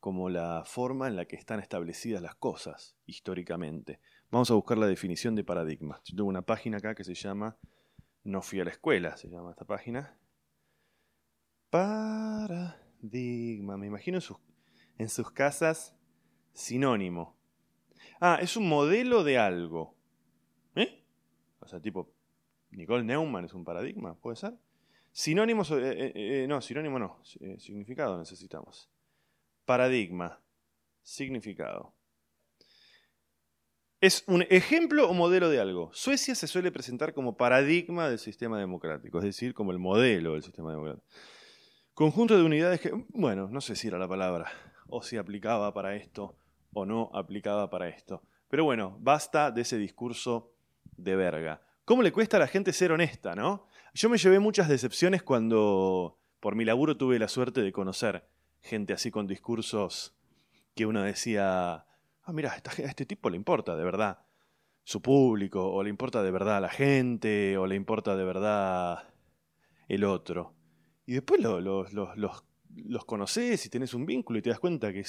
como 0.00 0.28
la 0.30 0.64
forma 0.66 1.06
en 1.06 1.14
la 1.14 1.26
que 1.26 1.36
están 1.36 1.60
establecidas 1.60 2.20
las 2.20 2.34
cosas 2.34 2.96
históricamente. 3.06 4.00
Vamos 4.34 4.50
a 4.50 4.54
buscar 4.54 4.76
la 4.78 4.88
definición 4.88 5.36
de 5.36 5.44
paradigma. 5.44 6.00
Yo 6.02 6.16
tengo 6.16 6.28
una 6.28 6.42
página 6.42 6.78
acá 6.78 6.96
que 6.96 7.04
se 7.04 7.14
llama 7.14 7.56
No 8.24 8.42
fui 8.42 8.58
a 8.58 8.64
la 8.64 8.72
escuela, 8.72 9.16
se 9.16 9.28
llama 9.28 9.52
esta 9.52 9.64
página. 9.64 10.18
Paradigma. 11.70 13.76
Me 13.76 13.86
imagino 13.86 14.16
en 14.16 14.22
sus, 14.22 14.38
en 14.98 15.08
sus 15.08 15.30
casas 15.30 15.96
sinónimo. 16.52 17.36
Ah, 18.18 18.40
es 18.42 18.56
un 18.56 18.68
modelo 18.68 19.22
de 19.22 19.38
algo. 19.38 19.94
¿Eh? 20.74 21.04
O 21.60 21.68
sea, 21.68 21.80
tipo, 21.80 22.12
Nicole 22.72 23.04
Neumann 23.04 23.44
es 23.44 23.54
un 23.54 23.64
paradigma, 23.64 24.16
¿puede 24.16 24.34
ser? 24.34 24.54
Sinónimos, 25.12 25.70
eh, 25.70 25.76
eh, 25.76 26.12
eh, 26.16 26.46
no, 26.48 26.60
sinónimo 26.60 26.98
no, 26.98 27.20
significado 27.22 28.18
necesitamos. 28.18 28.90
Paradigma, 29.64 30.42
significado. 31.04 31.93
Es 34.04 34.22
un 34.26 34.42
ejemplo 34.50 35.08
o 35.08 35.14
modelo 35.14 35.48
de 35.48 35.58
algo. 35.58 35.88
Suecia 35.94 36.34
se 36.34 36.46
suele 36.46 36.70
presentar 36.70 37.14
como 37.14 37.38
paradigma 37.38 38.06
del 38.06 38.18
sistema 38.18 38.58
democrático, 38.58 39.16
es 39.16 39.24
decir, 39.24 39.54
como 39.54 39.72
el 39.72 39.78
modelo 39.78 40.34
del 40.34 40.42
sistema 40.42 40.72
democrático. 40.72 41.06
Conjunto 41.94 42.36
de 42.36 42.42
unidades 42.42 42.82
que, 42.82 42.92
bueno, 43.08 43.48
no 43.48 43.62
sé 43.62 43.74
si 43.76 43.88
era 43.88 43.98
la 43.98 44.06
palabra, 44.06 44.52
o 44.88 45.02
si 45.02 45.16
aplicaba 45.16 45.72
para 45.72 45.96
esto 45.96 46.36
o 46.74 46.84
no 46.84 47.10
aplicaba 47.14 47.70
para 47.70 47.88
esto. 47.88 48.22
Pero 48.50 48.64
bueno, 48.64 48.98
basta 49.00 49.50
de 49.50 49.62
ese 49.62 49.78
discurso 49.78 50.52
de 50.98 51.16
verga. 51.16 51.62
¿Cómo 51.86 52.02
le 52.02 52.12
cuesta 52.12 52.36
a 52.36 52.40
la 52.40 52.46
gente 52.46 52.74
ser 52.74 52.92
honesta, 52.92 53.34
no? 53.34 53.68
Yo 53.94 54.10
me 54.10 54.18
llevé 54.18 54.38
muchas 54.38 54.68
decepciones 54.68 55.22
cuando 55.22 56.18
por 56.40 56.56
mi 56.56 56.66
laburo 56.66 56.98
tuve 56.98 57.18
la 57.18 57.28
suerte 57.28 57.62
de 57.62 57.72
conocer 57.72 58.28
gente 58.60 58.92
así 58.92 59.10
con 59.10 59.26
discursos 59.26 60.14
que 60.74 60.84
uno 60.84 61.02
decía, 61.02 61.86
ah, 62.24 62.32
mira, 62.32 62.52
a 62.52 62.82
este 62.82 63.06
tipo 63.06 63.30
le 63.30 63.36
importa 63.36 63.76
de 63.76 63.84
verdad 63.84 64.24
su 64.84 65.00
público, 65.00 65.72
o 65.72 65.82
le 65.82 65.90
importa 65.90 66.22
de 66.22 66.30
verdad 66.30 66.58
a 66.58 66.60
la 66.60 66.68
gente, 66.68 67.56
o 67.56 67.66
le 67.66 67.74
importa 67.74 68.16
de 68.16 68.24
verdad 68.24 69.14
el 69.88 70.04
otro. 70.04 70.54
Y 71.06 71.14
después 71.14 71.40
los, 71.40 73.04
conoces 73.06 73.64
y 73.64 73.70
tenés 73.70 73.94
un 73.94 74.06
vínculo 74.06 74.38
y 74.38 74.42
te 74.42 74.50
das 74.50 74.60
cuenta 74.60 74.92
que, 74.92 75.04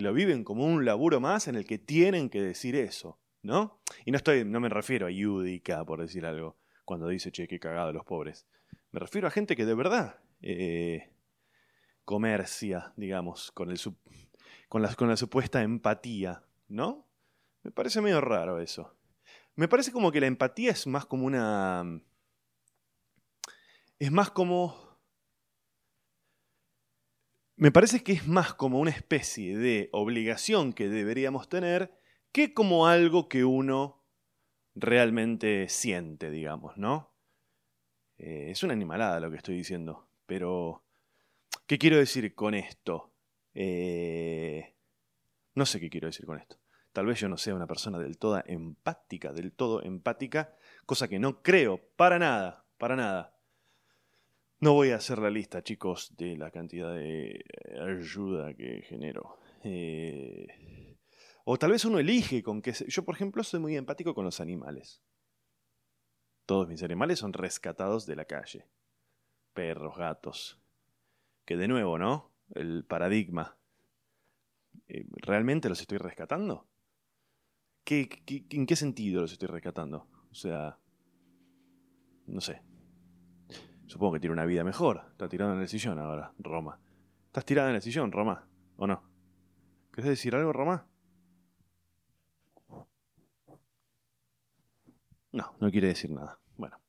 lo 0.00 0.12
viven 0.12 0.44
como 0.44 0.64
un 0.64 0.84
laburo 0.84 1.20
más 1.20 1.48
en 1.48 1.56
el 1.56 1.66
que 1.66 1.78
tienen 1.78 2.30
que 2.30 2.40
decir 2.40 2.76
eso, 2.76 3.18
¿no? 3.42 3.80
Y 4.04 4.10
no, 4.10 4.16
estoy, 4.16 4.44
no 4.44 4.60
me 4.60 4.68
refiero 4.68 5.06
a 5.06 5.10
Yudica, 5.10 5.84
por 5.84 6.00
decir 6.00 6.24
algo, 6.24 6.56
cuando 6.84 7.08
dice, 7.08 7.32
che, 7.32 7.48
qué 7.48 7.58
cagado 7.58 7.92
los 7.92 8.04
pobres. 8.04 8.46
Me 8.90 9.00
refiero 9.00 9.26
a 9.26 9.30
gente 9.30 9.56
que 9.56 9.64
de 9.64 9.74
verdad 9.74 10.20
eh, 10.40 11.10
comercia, 12.04 12.92
digamos, 12.96 13.50
con 13.52 13.70
el, 13.70 13.78
con 14.68 14.82
la, 14.82 14.94
con 14.94 15.08
la 15.08 15.16
supuesta 15.16 15.62
empatía, 15.62 16.42
¿no? 16.68 17.06
Me 17.62 17.70
parece 17.70 18.00
medio 18.00 18.20
raro 18.20 18.60
eso. 18.60 18.94
Me 19.56 19.68
parece 19.68 19.92
como 19.92 20.12
que 20.12 20.20
la 20.20 20.26
empatía 20.26 20.70
es 20.72 20.86
más 20.86 21.06
como 21.06 21.26
una... 21.26 22.00
Es 23.98 24.10
más 24.10 24.30
como... 24.30 24.76
Me 27.56 27.70
parece 27.70 28.02
que 28.02 28.12
es 28.12 28.26
más 28.26 28.52
como 28.54 28.80
una 28.80 28.90
especie 28.90 29.56
de 29.56 29.88
obligación 29.92 30.72
que 30.72 30.88
deberíamos 30.88 31.48
tener 31.48 31.94
que 32.32 32.52
como 32.52 32.88
algo 32.88 33.28
que 33.28 33.44
uno 33.44 34.04
realmente 34.74 35.68
siente, 35.68 36.30
digamos, 36.30 36.76
¿no? 36.76 37.14
Eh, 38.18 38.48
es 38.50 38.62
una 38.64 38.72
animalada 38.72 39.20
lo 39.20 39.30
que 39.30 39.36
estoy 39.36 39.56
diciendo, 39.56 40.08
pero 40.26 40.82
¿qué 41.66 41.78
quiero 41.78 41.96
decir 41.96 42.34
con 42.34 42.54
esto? 42.54 43.13
Eh, 43.54 44.74
no 45.54 45.66
sé 45.66 45.80
qué 45.80 45.88
quiero 45.88 46.08
decir 46.08 46.26
con 46.26 46.38
esto. 46.38 46.58
Tal 46.92 47.06
vez 47.06 47.18
yo 47.18 47.28
no 47.28 47.36
sea 47.36 47.54
una 47.54 47.66
persona 47.66 47.98
del 47.98 48.18
todo 48.18 48.42
empática, 48.46 49.32
del 49.32 49.52
todo 49.52 49.82
empática, 49.82 50.54
cosa 50.86 51.08
que 51.08 51.18
no 51.18 51.42
creo 51.42 51.80
para 51.96 52.18
nada, 52.18 52.66
para 52.78 52.94
nada. 52.96 53.36
No 54.60 54.74
voy 54.74 54.90
a 54.90 54.96
hacer 54.96 55.18
la 55.18 55.30
lista, 55.30 55.62
chicos, 55.62 56.16
de 56.16 56.36
la 56.36 56.50
cantidad 56.50 56.94
de 56.94 57.44
ayuda 57.80 58.54
que 58.54 58.82
genero. 58.82 59.38
Eh, 59.64 60.96
o 61.44 61.58
tal 61.58 61.72
vez 61.72 61.84
uno 61.84 61.98
elige 61.98 62.42
con 62.42 62.62
qué... 62.62 62.72
Yo, 62.72 63.04
por 63.04 63.14
ejemplo, 63.14 63.42
soy 63.42 63.60
muy 63.60 63.76
empático 63.76 64.14
con 64.14 64.24
los 64.24 64.40
animales. 64.40 65.02
Todos 66.46 66.68
mis 66.68 66.82
animales 66.82 67.18
son 67.18 67.32
rescatados 67.32 68.06
de 68.06 68.16
la 68.16 68.24
calle. 68.24 68.66
Perros, 69.52 69.96
gatos. 69.96 70.60
Que 71.44 71.56
de 71.56 71.68
nuevo, 71.68 71.98
¿no? 71.98 72.33
El 72.50 72.84
paradigma. 72.84 73.56
Eh, 74.88 75.06
¿Realmente 75.10 75.68
los 75.68 75.80
estoy 75.80 75.98
rescatando? 75.98 76.68
¿Qué, 77.84 78.08
en 78.50 78.66
qué 78.66 78.76
sentido 78.76 79.20
los 79.20 79.32
estoy 79.32 79.48
rescatando? 79.48 80.08
O 80.30 80.34
sea, 80.34 80.78
no 82.26 82.40
sé. 82.40 82.62
Supongo 83.86 84.14
que 84.14 84.20
tiene 84.20 84.32
una 84.32 84.46
vida 84.46 84.64
mejor. 84.64 85.06
Está 85.10 85.28
tirado 85.28 85.54
en 85.54 85.60
el 85.60 85.68
sillón 85.68 85.98
ahora, 85.98 86.32
Roma. 86.38 86.80
¿Estás 87.26 87.44
tirada 87.44 87.70
en 87.70 87.76
el 87.76 87.82
sillón, 87.82 88.12
Roma? 88.12 88.48
¿O 88.76 88.86
no? 88.86 89.02
¿Querés 89.92 90.10
decir 90.10 90.34
algo, 90.34 90.52
Roma? 90.52 90.88
No, 95.32 95.54
no 95.60 95.70
quiere 95.70 95.88
decir 95.88 96.10
nada. 96.10 96.38
Bueno. 96.56 96.80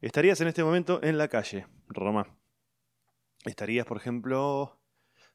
Estarías 0.00 0.40
en 0.40 0.48
este 0.48 0.64
momento 0.64 1.02
en 1.02 1.16
la 1.18 1.28
calle, 1.28 1.66
Roma. 1.88 2.26
Estarías, 3.44 3.86
por 3.86 3.98
ejemplo, 3.98 4.81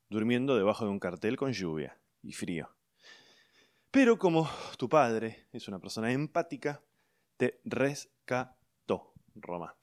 durmiendo 0.09 0.55
debajo 0.55 0.85
de 0.85 0.91
un 0.91 0.99
cartel 0.99 1.37
con 1.37 1.53
lluvia 1.53 1.97
y 2.21 2.33
frío. 2.33 2.69
Pero 3.91 4.17
como 4.17 4.49
tu 4.77 4.89
padre 4.89 5.47
es 5.51 5.67
una 5.67 5.79
persona 5.79 6.11
empática, 6.11 6.81
te 7.37 7.59
rescató, 7.63 9.13
Roma. 9.35 9.75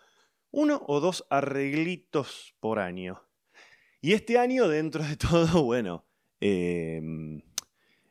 uno 0.52 0.84
o 0.86 1.00
dos 1.00 1.26
arreglitos 1.32 2.56
por 2.60 2.78
año. 2.78 3.24
Y 4.02 4.14
este 4.14 4.38
año, 4.38 4.68
dentro 4.68 5.04
de 5.04 5.18
todo, 5.18 5.64
bueno, 5.64 6.06
em, 6.40 7.42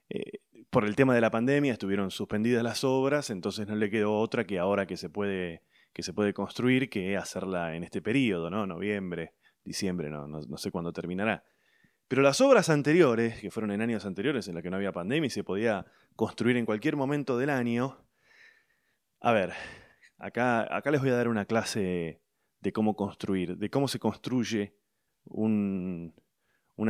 eh, 0.09 0.41
por 0.71 0.85
el 0.85 0.97
tema 0.97 1.15
de 1.15 1.21
la 1.21 1.31
pandemia 1.31 1.73
estuvieron 1.73 2.11
suspendidas 2.11 2.65
las 2.65 2.83
obras, 2.83 3.31
entonces 3.31 3.69
no 3.69 3.77
le 3.77 3.91
quedó 3.91 4.19
otra 4.19 4.45
que 4.45 4.59
ahora 4.59 4.87
que 4.87 4.97
se 4.97 5.09
puede, 5.09 5.63
que 5.93 6.03
se 6.03 6.13
puede 6.13 6.35
construir, 6.35 6.91
que 6.91 7.17
hacerla 7.17 7.77
en 7.77 7.85
este 7.85 8.03
periodo, 8.03 8.51
¿no? 8.51 8.67
Noviembre, 8.67 9.35
diciembre, 9.65 10.11
no, 10.11 10.27
no 10.27 10.57
sé 10.57 10.73
cuándo 10.73 10.93
terminará. 10.93 11.45
Pero 12.09 12.23
las 12.23 12.41
obras 12.41 12.71
anteriores, 12.71 13.41
que 13.41 13.53
fueron 13.53 13.71
en 13.71 13.83
años 13.83 14.05
anteriores 14.05 14.49
en 14.49 14.55
los 14.55 14.65
que 14.65 14.71
no 14.71 14.79
había 14.79 14.91
pandemia 14.91 15.29
y 15.29 15.31
se 15.31 15.45
podía 15.45 15.87
construir 16.17 16.57
en 16.57 16.67
cualquier 16.67 16.97
momento 16.97 17.39
del 17.39 17.51
año, 17.51 18.05
a 19.21 19.33
ver, 19.33 19.53
acá, 20.19 20.75
acá 20.75 20.91
les 20.91 21.01
voy 21.01 21.11
a 21.11 21.17
dar 21.17 21.29
una 21.29 21.45
clase 21.45 22.23
de 22.61 22.73
cómo 22.73 22.97
construir, 22.97 23.57
de 23.57 23.71
cómo 23.71 23.89
se 23.89 23.99
construye 23.99 24.75
una 25.25 26.13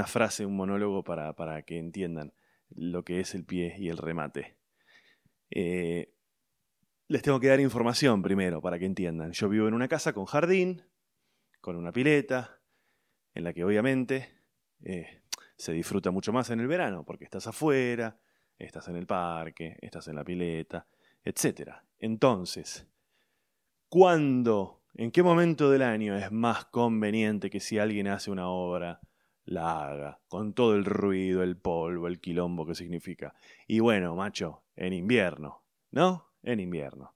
frase, 0.06 0.46
un 0.46 0.56
monólogo 0.56 1.02
para, 1.02 1.34
para, 1.34 1.62
que 1.62 1.78
entiendan 1.78 2.32
lo 2.70 3.04
que 3.04 3.20
es 3.20 3.34
el 3.34 3.44
pie 3.44 3.74
y 3.78 3.88
el 3.88 3.98
remate. 3.98 4.56
Eh, 5.50 6.14
les 7.08 7.22
tengo 7.22 7.40
que 7.40 7.48
dar 7.48 7.58
información 7.58 8.22
primero 8.22 8.60
para 8.60 8.78
que 8.78 8.86
entiendan. 8.86 9.32
Yo 9.32 9.48
vivo 9.48 9.66
en 9.66 9.74
una 9.74 9.88
casa 9.88 10.12
con 10.12 10.26
jardín, 10.26 10.84
con 11.60 11.76
una 11.76 11.90
pileta, 11.92 12.60
en 13.34 13.44
la 13.44 13.52
que 13.52 13.64
obviamente 13.64 14.28
eh, 14.84 15.22
se 15.56 15.72
disfruta 15.72 16.12
mucho 16.12 16.32
más 16.32 16.50
en 16.50 16.60
el 16.60 16.68
verano, 16.68 17.04
porque 17.04 17.24
estás 17.24 17.48
afuera, 17.48 18.20
estás 18.58 18.86
en 18.88 18.96
el 18.96 19.06
parque, 19.06 19.76
estás 19.80 20.06
en 20.08 20.16
la 20.16 20.24
pileta, 20.24 20.86
etc. 21.24 21.72
Entonces, 21.98 22.86
¿cuándo, 23.88 24.82
en 24.94 25.10
qué 25.10 25.22
momento 25.22 25.70
del 25.70 25.82
año 25.82 26.16
es 26.16 26.30
más 26.32 26.64
conveniente 26.66 27.50
que 27.50 27.60
si 27.60 27.78
alguien 27.78 28.08
hace 28.08 28.30
una 28.30 28.48
obra, 28.48 29.00
la 29.44 29.88
haga, 29.88 30.20
con 30.28 30.52
todo 30.52 30.74
el 30.74 30.84
ruido, 30.84 31.42
el 31.42 31.56
polvo, 31.56 32.06
el 32.06 32.20
quilombo 32.20 32.66
que 32.66 32.74
significa? 32.74 33.34
Y 33.66 33.80
bueno, 33.80 34.14
macho, 34.14 34.62
en 34.76 34.92
invierno, 34.92 35.62
¿no? 35.90 36.26
En 36.42 36.60
invierno. 36.60 37.14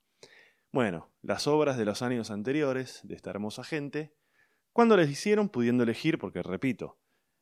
Bueno, 0.73 1.11
las 1.23 1.47
obras 1.47 1.77
de 1.77 1.85
los 1.85 2.03
años 2.03 2.31
anteriores 2.31 3.01
de 3.05 3.15
esta 3.15 3.31
hermosa 3.31 3.65
gente, 3.65 4.15
¿cuándo 4.73 4.97
les 4.97 5.09
hicieron 5.09 5.49
pudiendo 5.49 5.85
elegir? 5.85 6.19
Porque 6.19 6.43
repito, 6.43 6.99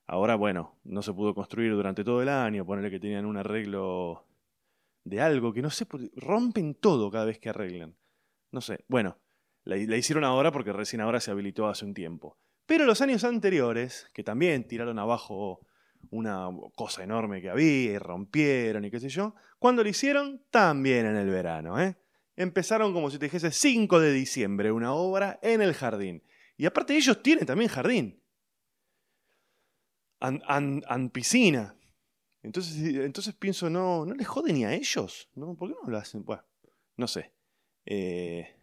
Ahora, 0.07 0.35
bueno, 0.35 0.79
no 0.85 1.01
se 1.03 1.15
pudo 1.15 1.35
construir 1.35 1.73
durante 1.73 2.05
todo 2.05 2.23
el 2.23 2.29
año, 2.29 2.67
ponerle 2.67 2.91
que 2.91 3.01
tenían 3.01 3.25
un 3.25 3.37
arreglo 3.37 4.27
de 5.05 5.21
algo 5.21 5.53
que 5.53 5.63
no 5.63 5.71
sé, 5.71 5.87
rompen 6.17 6.75
todo 6.75 7.11
cada 7.11 7.25
vez 7.25 7.39
que 7.39 7.49
arreglan. 7.49 7.97
No 8.51 8.61
sé, 8.61 8.85
bueno, 8.89 9.19
la, 9.65 9.77
hicieron 9.77 10.25
ahora 10.25 10.53
porque 10.53 10.73
recién 10.73 11.01
ahora 11.01 11.21
se 11.21 11.31
habilitó 11.31 11.69
hace 11.69 11.85
un 11.85 11.95
tiempo. 11.95 12.39
Pero 12.67 12.85
los 12.85 13.01
años 13.01 13.25
anteriores, 13.25 14.09
que 14.13 14.23
también 14.23 14.67
tiraron 14.67 14.99
abajo 14.99 15.61
una 16.11 16.49
cosa 16.75 17.05
enorme 17.05 17.41
que 17.41 17.51
había 17.51 17.93
y 17.93 17.99
rompieron 17.99 18.85
y 18.85 18.91
qué 18.91 19.01
sé 19.01 19.09
yo, 19.09 19.35
cuando 19.59 19.83
lo 19.83 19.89
hicieron, 19.89 20.45
también 20.51 21.07
en 21.07 21.17
el 21.17 21.29
verano, 21.29 21.81
¿eh? 21.81 21.97
Empezaron 22.35 22.93
como 22.93 23.11
si 23.11 23.19
te 23.19 23.27
dijese 23.27 23.51
5 23.51 24.01
de 24.01 24.13
diciembre, 24.13 24.73
una 24.73 24.95
obra 24.95 25.39
en 25.43 25.61
el 25.61 25.75
jardín. 25.75 26.23
Y 26.57 26.67
aparte 26.67 26.97
ellos 26.97 27.23
tienen 27.23 27.47
también 27.47 27.69
jardín 27.69 28.23
an, 30.23 31.11
piscina. 31.11 31.75
Entonces, 32.43 32.77
entonces 32.97 33.35
pienso, 33.35 33.71
no, 33.71 34.05
no 34.05 34.15
les 34.15 34.27
jode 34.27 34.53
ni 34.53 34.65
a 34.65 34.75
ellos. 34.75 35.29
¿no? 35.35 35.55
¿Por 35.55 35.69
qué 35.69 35.77
no 35.83 35.91
lo 35.91 35.99
hacen? 35.99 36.25
Bueno, 36.25 36.43
no 36.97 37.07
sé. 37.07 37.33
Eh, 37.85 38.57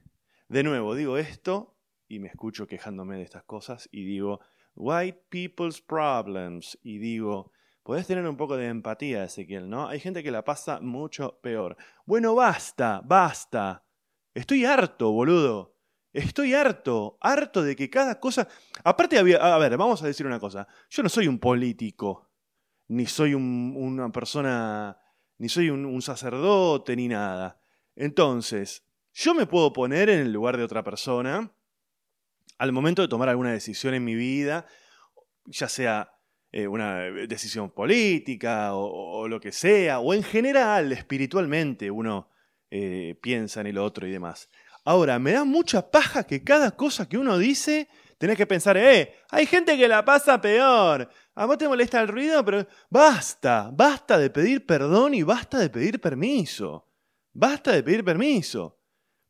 de 0.48 0.64
nuevo, 0.64 0.96
digo 0.96 1.18
esto 1.18 1.76
y 2.08 2.20
me 2.20 2.28
escucho 2.28 2.68
quejándome 2.68 3.18
de 3.18 3.24
estas 3.24 3.44
cosas 3.44 3.88
y 3.92 4.04
digo, 4.04 4.40
white 4.76 5.26
people's 5.30 5.82
problems. 5.82 6.78
Y 6.82 6.98
digo, 6.98 7.52
podés 7.84 8.08
tener 8.08 8.28
un 8.28 8.38
poco 8.38 8.58
de 8.58 8.68
empatía, 8.68 9.24
Ezequiel, 9.24 9.70
¿no? 9.70 9.88
Hay 9.88 10.00
gente 10.00 10.24
que 10.24 10.32
la 10.32 10.44
pasa 10.44 10.80
mucho 10.82 11.40
peor. 11.42 11.78
Bueno, 12.06 12.36
basta, 12.36 13.02
basta. 13.06 13.86
Estoy 14.34 14.66
harto, 14.66 15.12
boludo. 15.12 15.76
Estoy 16.12 16.56
harto, 16.56 17.18
harto 17.22 17.62
de 17.62 17.76
que 17.76 17.90
cada 17.90 18.20
cosa... 18.20 18.48
Aparte, 18.84 19.20
a 19.20 19.24
ver, 19.24 19.78
vamos 19.78 20.02
a 20.02 20.08
decir 20.08 20.26
una 20.26 20.40
cosa. 20.40 20.68
Yo 20.90 21.04
no 21.04 21.10
soy 21.10 21.28
un 21.28 21.38
político, 21.38 22.29
ni 22.90 23.06
soy 23.06 23.36
una 23.36 24.12
persona, 24.12 24.98
ni 25.38 25.48
soy 25.48 25.70
un, 25.70 26.02
sacerdote, 26.02 26.96
ni 26.96 27.08
nada. 27.08 27.62
Entonces, 27.96 28.84
yo 29.14 29.34
me 29.34 29.46
puedo 29.46 29.72
poner 29.72 30.10
en 30.10 30.20
el 30.20 30.34
lugar 30.34 30.58
de 30.58 30.64
otra 30.64 30.84
persona 30.84 31.52
al 32.58 32.72
momento 32.72 33.02
de 33.02 33.08
tomar 33.08 33.30
alguna 33.30 33.52
decisión 33.52 33.94
en 33.94 34.04
mi 34.04 34.16
vida, 34.16 34.66
ya 35.46 35.70
sea 35.70 36.12
eh, 36.52 36.68
una 36.68 37.04
decisión 37.28 37.70
política 37.70 38.74
o, 38.74 39.28
lo 39.28 39.40
que 39.40 39.52
sea, 39.52 40.00
o 40.00 40.14
en 40.14 40.24
general, 40.24 40.92
espiritualmente, 40.92 41.92
uno 41.92 42.28
eh, 42.72 43.18
piensa 43.22 43.62
en 43.62 43.68
el 43.68 43.78
otro 43.78 44.08
y 44.08 44.12
demás. 44.12 44.50
Ahora, 44.84 45.20
me 45.20 45.34
da 45.34 45.44
mucha 45.44 45.92
paja 45.92 46.24
que 46.24 46.44
cada 46.44 46.72
cosa 46.72 47.08
que 47.08 47.20
uno 47.20 47.38
dice 47.38 47.88
tenés 48.20 48.38
que 48.38 48.46
pensar, 48.46 48.78
eh, 48.78 49.16
hay 49.30 49.48
gente 49.48 49.76
que 49.76 49.88
la 49.88 50.06
pasa 50.06 50.40
peor. 50.40 51.10
A 51.34 51.46
vos 51.46 51.58
te 51.58 51.68
molesta 51.68 52.00
el 52.02 52.10
ruido, 52.10 52.46
pero 52.46 52.68
basta, 52.90 53.72
basta 53.74 54.20
de 54.20 54.30
pedir 54.30 54.66
perdón 54.66 55.16
y 55.16 55.24
basta 55.24 55.58
de 55.58 55.70
pedir 55.70 56.00
permiso. 56.00 56.86
Basta 57.34 57.72
de 57.72 57.82
pedir 57.82 58.04
permiso. 58.04 58.78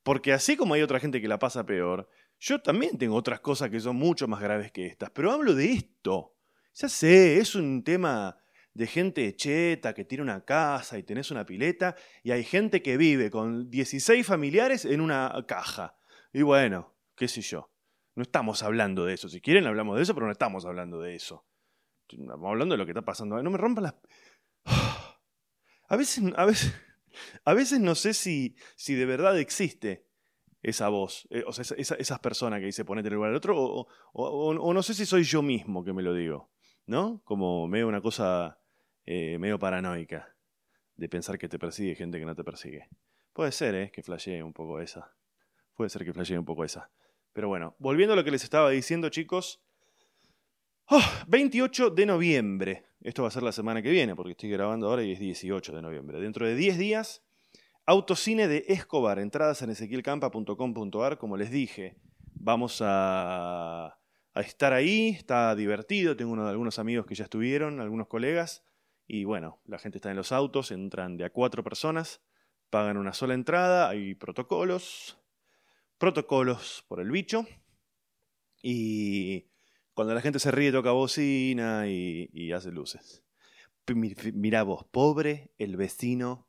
Porque 0.03 0.33
así 0.33 0.57
como 0.57 0.73
hay 0.73 0.81
otra 0.81 0.99
gente 0.99 1.21
que 1.21 1.27
la 1.27 1.37
pasa 1.39 1.65
peor, 1.65 2.09
yo 2.39 2.59
también 2.61 2.97
tengo 2.97 3.15
otras 3.15 3.39
cosas 3.39 3.69
que 3.69 3.79
son 3.79 3.95
mucho 3.95 4.27
más 4.27 4.41
graves 4.41 4.71
que 4.71 4.87
estas. 4.87 5.11
Pero 5.11 5.31
hablo 5.31 5.53
de 5.53 5.71
esto. 5.71 6.35
Ya 6.73 6.89
sé, 6.89 7.37
es 7.37 7.53
un 7.53 7.83
tema 7.83 8.37
de 8.73 8.87
gente 8.87 9.35
cheta 9.35 9.93
que 9.93 10.05
tiene 10.05 10.23
una 10.23 10.43
casa 10.45 10.97
y 10.97 11.03
tenés 11.03 11.29
una 11.29 11.45
pileta, 11.45 11.95
y 12.23 12.31
hay 12.31 12.43
gente 12.43 12.81
que 12.81 12.97
vive 12.97 13.29
con 13.29 13.69
16 13.69 14.25
familiares 14.25 14.85
en 14.85 15.01
una 15.01 15.31
caja. 15.47 15.97
Y 16.33 16.41
bueno, 16.41 16.95
qué 17.15 17.27
sé 17.27 17.41
yo. 17.41 17.69
No 18.19 18.23
estamos 18.23 18.63
hablando 18.63 19.05
de 19.05 19.13
eso. 19.13 19.29
Si 19.29 19.39
quieren 19.39 19.65
hablamos 19.65 19.95
de 19.95 20.03
eso, 20.03 20.13
pero 20.13 20.25
no 20.25 20.33
estamos 20.33 20.65
hablando 20.65 20.99
de 20.99 21.15
eso. 21.15 21.45
Estamos 22.09 22.49
hablando 22.49 22.73
de 22.73 22.77
lo 22.77 22.85
que 22.85 22.91
está 22.91 23.01
pasando. 23.01 23.41
No 23.41 23.49
me 23.49 23.57
rompan 23.57 23.85
las... 23.85 23.95
A 25.87 25.95
veces, 25.95 26.21
a 26.35 26.43
veces, 26.43 26.75
a 27.45 27.53
veces 27.53 27.79
no 27.79 27.95
sé 27.95 28.13
si, 28.13 28.57
si 28.75 28.95
de 28.95 29.05
verdad 29.05 29.39
existe 29.39 30.05
esa 30.61 30.89
voz, 30.89 31.29
eh, 31.31 31.45
o 31.47 31.53
sea, 31.53 31.63
esas 31.77 32.19
personas 32.19 32.59
que 32.59 32.65
dice 32.65 32.83
ponete 32.83 33.07
el 33.07 33.15
lugar 33.15 33.29
del 33.29 33.37
otro, 33.37 33.57
o, 33.57 33.87
o, 34.13 34.73
no 34.73 34.83
sé 34.83 34.93
si 34.93 35.05
soy 35.05 35.23
yo 35.23 35.41
mismo 35.41 35.85
que 35.85 35.93
me 35.93 36.03
lo 36.03 36.13
digo, 36.13 36.51
¿no? 36.85 37.21
Como 37.23 37.69
medio 37.69 37.87
una 37.87 38.01
cosa 38.01 38.59
eh, 39.05 39.39
medio 39.39 39.57
paranoica 39.57 40.35
de 40.95 41.07
pensar 41.07 41.39
que 41.39 41.47
te 41.47 41.57
persigue 41.57 41.95
gente 41.95 42.19
que 42.19 42.25
no 42.25 42.35
te 42.35 42.43
persigue. 42.43 42.89
Puede 43.31 43.53
ser, 43.53 43.75
¿eh? 43.75 43.91
Que 43.91 44.03
flashee 44.03 44.41
un 44.41 44.53
poco 44.53 44.81
esa. 44.81 45.15
Puede 45.73 45.89
ser 45.89 46.03
que 46.03 46.11
flashee 46.11 46.37
un 46.37 46.45
poco 46.45 46.65
esa. 46.65 46.91
Pero 47.39 47.47
bueno, 47.47 47.73
volviendo 47.79 48.11
a 48.11 48.15
lo 48.17 48.25
que 48.25 48.31
les 48.31 48.43
estaba 48.43 48.69
diciendo, 48.69 49.07
chicos. 49.07 49.61
28 51.29 51.85
¡ah! 51.85 51.89
de 51.95 52.05
noviembre. 52.05 52.83
Esto 52.99 53.21
va 53.21 53.29
a 53.29 53.31
ser 53.31 53.43
la 53.43 53.53
semana 53.53 53.81
que 53.81 53.89
viene, 53.89 54.13
porque 54.13 54.31
estoy 54.31 54.49
grabando 54.49 54.89
ahora 54.89 55.03
y 55.03 55.13
es 55.13 55.19
18 55.19 55.73
de 55.73 55.81
noviembre. 55.81 56.19
Dentro 56.19 56.45
de 56.45 56.53
10 56.53 56.77
días, 56.77 57.23
Autocine 57.85 58.49
de 58.49 58.65
Escobar. 58.67 59.19
Entradas 59.19 59.61
en 59.61 59.69
ezequielcampa.com.ar. 59.69 61.17
Como 61.17 61.37
les 61.37 61.49
dije, 61.49 61.95
vamos 62.33 62.81
a, 62.81 63.97
a, 64.33 64.41
estar 64.41 64.73
ahí. 64.73 65.07
Está 65.07 65.55
divertido. 65.55 66.17
Tengo 66.17 66.33
uno, 66.33 66.45
algunos 66.45 66.77
amigos 66.77 67.05
que 67.05 67.15
ya 67.15 67.23
estuvieron, 67.23 67.79
algunos 67.79 68.07
colegas. 68.07 68.65
Y 69.07 69.23
bueno, 69.23 69.61
la 69.65 69.79
gente 69.79 69.99
está 69.99 70.11
en 70.11 70.17
los 70.17 70.33
autos, 70.33 70.71
entran 70.71 71.15
de 71.15 71.23
a 71.23 71.29
cuatro 71.29 71.63
personas, 71.63 72.19
pagan 72.69 72.97
una 72.97 73.13
sola 73.13 73.33
entrada, 73.33 73.87
hay 73.87 74.13
protocolos, 74.13 75.18
protocolos 75.99 76.83
por 76.87 76.99
el 77.01 77.11
bicho. 77.11 77.45
Y 78.63 79.45
cuando 79.93 80.15
la 80.15 80.21
gente 80.21 80.39
se 80.39 80.49
ríe 80.49 80.71
toca 80.71 80.91
bocina 80.91 81.87
y, 81.87 82.51
hace 82.51 82.71
luces. 82.71 83.23
Mirá 84.33 84.63
vos, 84.63 84.85
pobre 84.85 85.51
el 85.57 85.77
vecino 85.77 86.47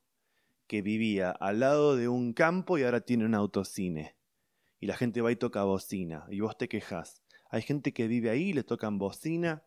que 0.67 0.83
vivía 0.83 1.31
al 1.31 1.61
lado 1.61 1.97
de 1.97 2.09
un 2.09 2.33
campo 2.33 2.79
y 2.79 2.85
ahora 2.85 3.01
tiene 3.01 3.25
un 3.25 3.35
autocine. 3.35 4.17
Y 4.79 4.87
la 4.87 4.97
gente 4.97 5.21
va 5.21 5.33
y 5.33 5.37
toca 5.37 5.65
bocina. 5.65 6.27
Y 6.31 6.41
vos 6.41 6.57
te 6.57 6.69
quejas. 6.69 7.23
Hay 7.51 7.63
gente 7.63 7.93
que 7.93 8.07
vive 8.07 8.31
ahí 8.31 8.51
y 8.51 8.53
le 8.53 8.63
tocan 8.63 8.99
bocina 8.99 9.65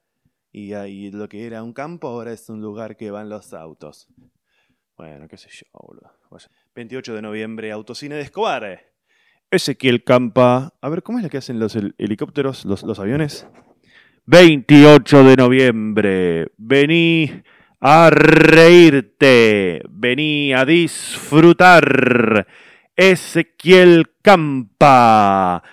y 0.51 0.73
ahí 0.73 1.11
lo 1.11 1.27
que 1.27 1.45
era 1.45 1.63
un 1.63 1.73
campo 1.73 2.07
ahora 2.07 2.31
es 2.31 2.47
un 2.47 2.61
lugar 2.61 2.95
que 2.95 3.11
van 3.11 3.27
los 3.27 3.53
autos. 3.53 4.07
Bueno, 4.95 5.27
qué 5.27 5.35
sé 5.35 5.49
yo, 5.51 5.65
boludo. 5.73 6.11
28 6.75 7.15
de 7.15 7.21
noviembre, 7.21 7.71
autocine 7.71 8.15
de 8.15 8.21
Escobar. 8.21 8.92
Ezequiel 9.53 10.03
Campa. 10.03 10.73
A 10.81 10.89
ver, 10.89 11.03
¿cómo 11.03 11.19
es 11.19 11.23
lo 11.23 11.29
que 11.29 11.37
hacen 11.37 11.59
los 11.59 11.77
helicópteros, 11.97 12.65
los, 12.65 12.83
los 12.83 12.99
aviones? 12.99 13.47
28 14.25 15.23
de 15.23 15.35
noviembre. 15.35 16.47
Vení 16.57 17.43
a 17.79 18.09
reírte. 18.09 19.81
Vení 19.89 20.53
a 20.53 20.65
disfrutar. 20.65 22.47
Ezequiel 22.95 24.11
Campa. 24.21 25.63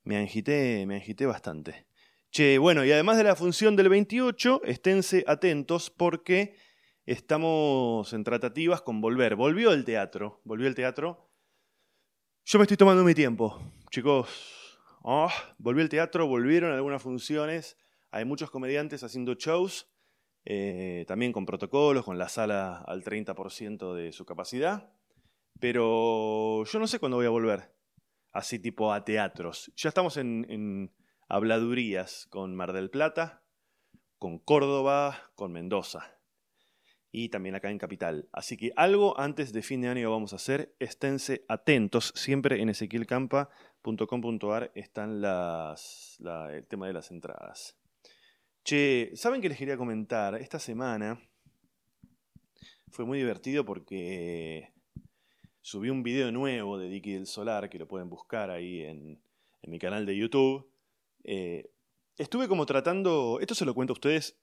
Me 0.05 0.15
angité, 0.15 0.85
me 0.85 0.95
angité 0.95 1.25
bastante. 1.25 1.87
Che, 2.31 2.57
bueno, 2.57 2.85
y 2.85 2.91
además 2.93 3.17
de 3.17 3.25
la 3.25 3.35
función 3.35 3.75
del 3.75 3.89
28, 3.89 4.61
esténse 4.63 5.25
atentos 5.27 5.89
porque 5.89 6.55
estamos 7.05 8.13
en 8.13 8.23
tratativas 8.23 8.81
con 8.81 9.01
volver. 9.01 9.35
Volvió 9.35 9.73
el 9.73 9.83
teatro, 9.83 10.39
volvió 10.45 10.69
el 10.69 10.75
teatro. 10.75 11.29
Yo 12.45 12.59
me 12.59 12.63
estoy 12.63 12.77
tomando 12.77 13.03
mi 13.03 13.13
tiempo, 13.13 13.61
chicos. 13.91 14.79
Oh, 15.03 15.29
volvió 15.57 15.83
el 15.83 15.89
teatro, 15.89 16.27
volvieron 16.27 16.71
algunas 16.71 17.01
funciones. 17.01 17.75
Hay 18.09 18.23
muchos 18.23 18.51
comediantes 18.51 19.03
haciendo 19.03 19.33
shows. 19.33 19.91
Eh, 20.45 21.03
también 21.09 21.33
con 21.33 21.45
protocolos, 21.45 22.05
con 22.05 22.17
la 22.17 22.29
sala 22.29 22.77
al 22.87 23.03
30% 23.03 23.93
de 23.95 24.13
su 24.13 24.25
capacidad. 24.25 24.93
Pero 25.59 26.63
yo 26.63 26.79
no 26.79 26.87
sé 26.87 26.99
cuándo 26.99 27.17
voy 27.17 27.25
a 27.25 27.31
volver, 27.31 27.75
así 28.31 28.59
tipo 28.59 28.93
a 28.93 29.03
teatros. 29.03 29.73
Ya 29.75 29.89
estamos 29.89 30.15
en, 30.17 30.93
habladurías 31.27 32.27
con 32.29 32.55
Mar 32.55 32.71
del 32.71 32.89
Plata, 32.89 33.43
con 34.17 34.39
Córdoba, 34.39 35.31
con 35.35 35.51
Mendoza 35.51 36.15
y 37.11 37.29
también 37.29 37.55
acá 37.55 37.71
en 37.71 37.77
Capital. 37.77 38.29
Así 38.31 38.55
que 38.55 38.71
algo 38.75 39.19
antes 39.19 39.51
de 39.51 39.61
fin 39.61 39.81
de 39.81 39.89
año 39.89 40.11
vamos 40.11 40.31
a 40.33 40.37
hacer. 40.37 40.75
Esténse 40.79 41.43
atentos. 41.49 42.13
Siempre 42.15 42.61
en 42.61 42.69
ezequielcampa.com.ar 42.69 44.71
están 44.75 45.21
las, 45.21 46.17
el 46.51 46.65
tema 46.67 46.87
de 46.87 46.93
las 46.93 47.11
entradas. 47.11 47.77
Che, 48.63 49.11
¿saben 49.15 49.41
qué 49.41 49.49
les 49.49 49.57
quería 49.57 49.77
comentar? 49.77 50.35
Esta 50.35 50.59
semana 50.59 51.19
fue 52.91 53.05
muy 53.05 53.17
divertido 53.17 53.65
porque 53.65 54.73
subí 55.61 55.89
un 55.89 56.03
video 56.03 56.31
nuevo 56.31 56.77
de 56.77 56.89
Dicky 56.89 57.13
del 57.13 57.27
Solar, 57.27 57.69
que 57.69 57.79
lo 57.79 57.87
pueden 57.87 58.09
buscar 58.09 58.49
ahí 58.49 58.81
en, 58.81 59.21
mi 59.63 59.77
canal 59.77 60.05
de 60.05 60.17
YouTube. 60.17 60.71
Eh, 61.23 61.71
estuve 62.17 62.47
como 62.47 62.65
tratando, 62.65 63.39
esto 63.41 63.55
se 63.55 63.65
lo 63.65 63.75
cuento 63.75 63.93
a 63.93 63.95
ustedes 63.95 64.39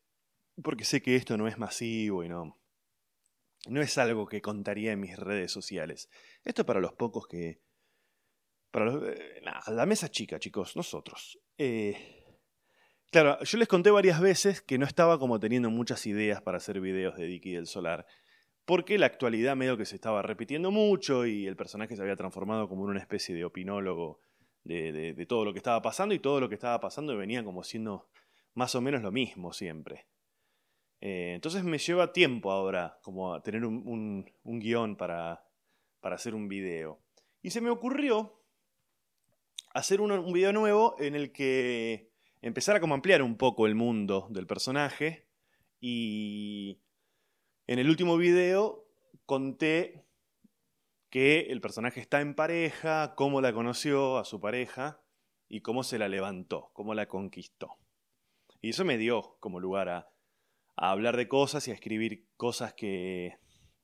porque 0.63 0.85
sé 0.85 1.03
que 1.03 1.17
esto 1.17 1.37
no 1.37 1.49
es 1.49 1.59
masivo 1.59 2.23
y 2.23 2.29
no, 2.29 2.59
no 3.69 3.81
es 3.81 3.99
algo 3.99 4.27
que 4.27 4.43
contaría 4.43 4.93
en 4.93 5.01
mis 5.01 5.19
redes 5.19 5.51
sociales. 5.51 6.09
Esto 6.45 6.63
es 6.63 6.67
para 6.67 6.81
los 6.81 6.93
pocos 6.93 7.27
que... 7.27 7.61
Para 8.71 8.87
los, 8.87 9.03
eh, 9.03 9.43
la 9.43 9.87
mesa 9.87 10.11
chica, 10.11 10.39
chicos, 10.39 10.77
nosotros. 10.77 11.39
Eh, 11.57 12.17
Claro, 13.17 13.43
yo 13.45 13.59
les 13.59 13.69
conté 13.69 13.91
varias 13.91 14.21
veces 14.21 14.61
que 14.61 14.79
no 14.79 14.85
estaba 14.85 15.19
como 15.19 15.39
teniendo 15.39 15.71
muchas 15.71 16.07
ideas 16.07 16.43
para 16.43 16.59
hacer 16.59 16.81
videos 16.81 17.17
de 17.17 17.27
Dicky 17.27 17.53
del 17.53 17.67
Solar, 17.67 18.07
porque 18.67 18.99
la 18.99 19.07
actualidad 19.07 19.57
medio 19.57 19.77
que 19.77 19.87
se 19.87 19.95
estaba 19.95 20.23
repitiendo 20.23 20.73
mucho 20.73 21.25
y 21.25 21.47
el 21.47 21.57
personaje 21.57 21.95
se 21.95 22.03
había 22.03 22.17
transformado 22.17 22.69
como 22.69 22.85
en 22.85 22.91
una 22.91 23.01
especie 23.01 23.35
de 23.35 23.45
opinólogo 23.45 24.21
de, 24.65 25.25
todo 25.29 25.45
lo 25.45 25.53
que 25.53 25.61
estaba 25.61 25.81
pasando 25.81 26.15
y 26.15 26.19
todo 26.19 26.41
lo 26.41 26.49
que 26.49 26.57
estaba 26.57 26.81
pasando 26.81 27.17
venía 27.17 27.45
como 27.45 27.63
siendo 27.63 28.09
más 28.55 28.75
o 28.75 28.81
menos 28.81 29.03
lo 29.03 29.13
mismo 29.13 29.53
siempre. 29.53 30.07
Eh, 31.01 31.33
entonces 31.35 31.63
me 31.63 31.79
lleva 31.79 32.13
tiempo 32.13 32.51
ahora 32.51 32.99
como 33.03 33.33
a 33.33 33.43
tener 33.43 33.65
un, 33.65 34.27
guion 34.43 34.97
para, 34.97 35.45
para, 36.01 36.17
hacer 36.17 36.35
un 36.35 36.49
video. 36.49 36.99
Y 37.43 37.51
se 37.51 37.61
me 37.61 37.71
ocurrió 37.71 38.43
hacer 39.75 40.01
un, 40.01 40.11
un 40.11 40.33
video 40.33 40.53
nuevo 40.53 40.97
en 40.99 41.15
el 41.15 41.31
que 41.31 42.11
empezar 42.43 42.75
a 42.75 42.81
como 42.81 42.95
ampliar 42.95 43.23
un 43.23 43.37
poco 43.37 43.67
el 43.67 43.77
mundo 43.77 44.27
del 44.31 44.49
personaje 44.49 45.29
y 45.81 46.81
en 47.67 47.79
el 47.79 47.89
último 47.89 48.17
video 48.17 48.87
conté 49.27 50.05
que 51.11 51.47
el 51.51 51.61
personaje 51.61 52.01
está 52.01 52.21
en 52.21 52.35
pareja, 52.35 53.15
cómo 53.17 53.41
la 53.41 53.53
conoció 53.53 54.19
a 54.19 54.25
su 54.25 54.41
pareja 54.41 55.01
y 55.49 55.61
cómo 55.61 55.83
se 55.83 55.99
la 55.99 56.09
levantó, 56.09 56.71
cómo 56.73 56.95
la 56.95 57.07
conquistó. 57.07 57.79
Y 58.61 58.71
eso 58.71 58.85
me 58.85 58.99
dio 58.99 59.37
como 59.41 59.61
lugar 59.61 59.89
a, 59.89 60.09
hablar 60.77 61.17
de 61.17 61.29
cosas 61.29 61.67
y 61.67 61.71
a 61.71 61.75
escribir 61.75 62.29
cosas 62.37 62.75
que 62.75 63.39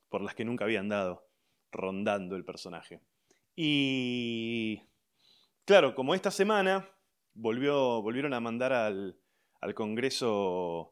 por 0.08 0.22
las 0.22 0.34
que 0.34 0.44
nunca 0.44 0.64
habían 0.64 0.88
dado, 0.88 1.26
rondando 1.70 2.36
el 2.36 2.44
personaje. 2.44 3.00
Y 3.56 4.82
claro, 5.64 5.94
como 5.94 6.14
esta 6.14 6.30
semana 6.30 6.88
volvieron 7.34 8.34
a 8.34 8.40
mandar 8.40 8.72
al 8.72 9.74
Congreso 9.74 10.91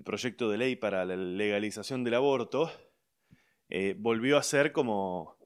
el 0.00 0.04
proyecto 0.04 0.48
de 0.48 0.56
ley 0.56 0.76
para 0.76 1.04
la 1.04 1.14
legalización 1.14 2.04
del 2.04 2.14
aborto, 2.14 2.72
eh, 3.68 3.94
volvió 3.98 4.38
a 4.38 4.42
ser 4.42 4.72
como, 4.72 5.36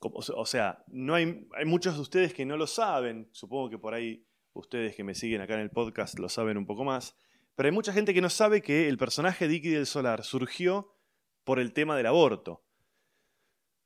o 0.00 0.46
sea, 0.46 0.82
no 0.88 1.14
hay, 1.14 1.46
hay 1.54 1.64
muchos 1.64 1.94
de 1.94 2.00
ustedes 2.00 2.34
que 2.34 2.44
no 2.44 2.56
lo 2.56 2.66
saben, 2.66 3.28
supongo 3.30 3.70
que 3.70 3.78
por 3.78 3.94
ahí 3.94 4.26
ustedes 4.52 4.96
que 4.96 5.04
me 5.04 5.14
siguen 5.14 5.42
acá 5.42 5.54
en 5.54 5.60
el 5.60 5.70
podcast 5.70 6.18
lo 6.18 6.28
saben 6.28 6.56
un 6.56 6.66
poco 6.66 6.82
más, 6.82 7.16
pero 7.54 7.68
hay 7.68 7.72
mucha 7.72 7.92
gente 7.92 8.12
que 8.12 8.20
no 8.20 8.30
sabe 8.30 8.62
que 8.62 8.88
el 8.88 8.98
personaje 8.98 9.46
de 9.46 9.54
Iki 9.54 9.68
del 9.68 9.86
Solar 9.86 10.24
surgió 10.24 10.96
por 11.44 11.60
el 11.60 11.72
tema 11.72 11.96
del 11.96 12.06
aborto. 12.06 12.64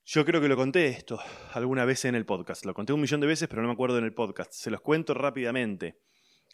Yo 0.06 0.24
creo 0.24 0.40
que 0.40 0.48
lo 0.48 0.56
conté 0.56 0.86
esto 0.86 1.18
alguna 1.52 1.84
vez 1.84 2.06
en 2.06 2.14
el 2.14 2.24
podcast. 2.24 2.64
Lo 2.64 2.72
conté 2.72 2.94
un 2.94 3.00
millón 3.02 3.20
de 3.20 3.26
veces, 3.26 3.46
pero 3.46 3.60
no 3.60 3.68
me 3.68 3.74
acuerdo 3.74 3.98
en 3.98 4.04
el 4.04 4.14
podcast. 4.14 4.52
Se 4.52 4.70
los 4.70 4.80
cuento 4.80 5.12
rápidamente. 5.12 6.00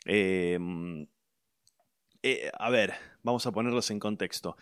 Em, 0.07 1.07
eh, 2.23 2.53
a 2.57 2.71
ver, 2.71 2.95
vamos 3.23 3.47
a 3.47 3.53
ponerlos 3.53 3.91
en 3.91 3.99
contexto. 3.99 4.57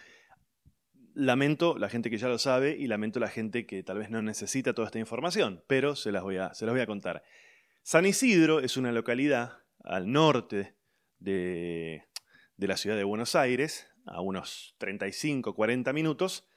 Lamento 1.15 1.77
la 1.77 1.91
gente 1.91 2.09
que 2.09 2.17
ya 2.17 2.29
lo 2.29 2.39
sabe 2.39 2.77
y 2.79 2.87
lamento 2.87 3.21
la 3.21 3.29
gente 3.29 3.67
que 3.67 3.83
tal 3.83 3.99
vez 3.99 4.11
no 4.11 4.23
necesita 4.23 4.73
toda 4.73 4.87
esta 4.87 4.99
información, 4.99 5.63
pero 5.67 5.95
se 5.95 6.13
las 6.13 6.23
voy 6.23 6.39
a, 6.39 6.55
se 6.55 6.65
las 6.65 6.73
voy 6.73 6.81
a 6.81 6.87
contar. 6.87 7.23
San 7.83 8.07
Isidro 8.07 8.61
es 8.61 8.77
una 8.77 8.93
localidad 8.93 9.59
al 9.85 10.11
norte 10.11 10.75
de, 11.19 12.05
la 12.57 12.77
ciudad 12.77 12.97
de 12.97 13.05
Buenos 13.05 13.35
Aires, 13.35 13.89
a 14.07 14.23
unos 14.23 14.75
35, 14.79 15.55
40 15.55 15.93
minutos. 15.93 16.49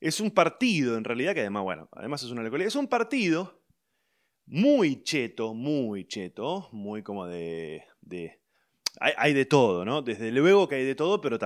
Es 0.00 0.18
un 0.18 0.32
partido, 0.32 0.96
en 0.96 1.04
realidad, 1.04 1.34
que 1.34 1.40
además, 1.40 1.62
bueno, 1.62 1.88
además 1.92 2.22
es 2.24 2.30
una 2.30 2.42
localidad, 2.42 2.68
es 2.68 2.76
un 2.76 2.88
partido 2.88 3.62
muy 4.46 5.04
cheto, 5.04 5.54
muy 5.54 6.06
cheto, 6.06 6.68
muy 6.72 7.04
como 7.04 7.26
de 7.26 7.84
hay, 9.02 9.32
de 9.32 9.44
todo, 9.46 9.84
¿no? 9.84 10.02
Desde 10.02 10.30
luego 10.30 10.68
que 10.68 10.76
hay 10.76 10.84
de 10.84 10.94
todo, 10.94 11.20
pero, 11.20 11.38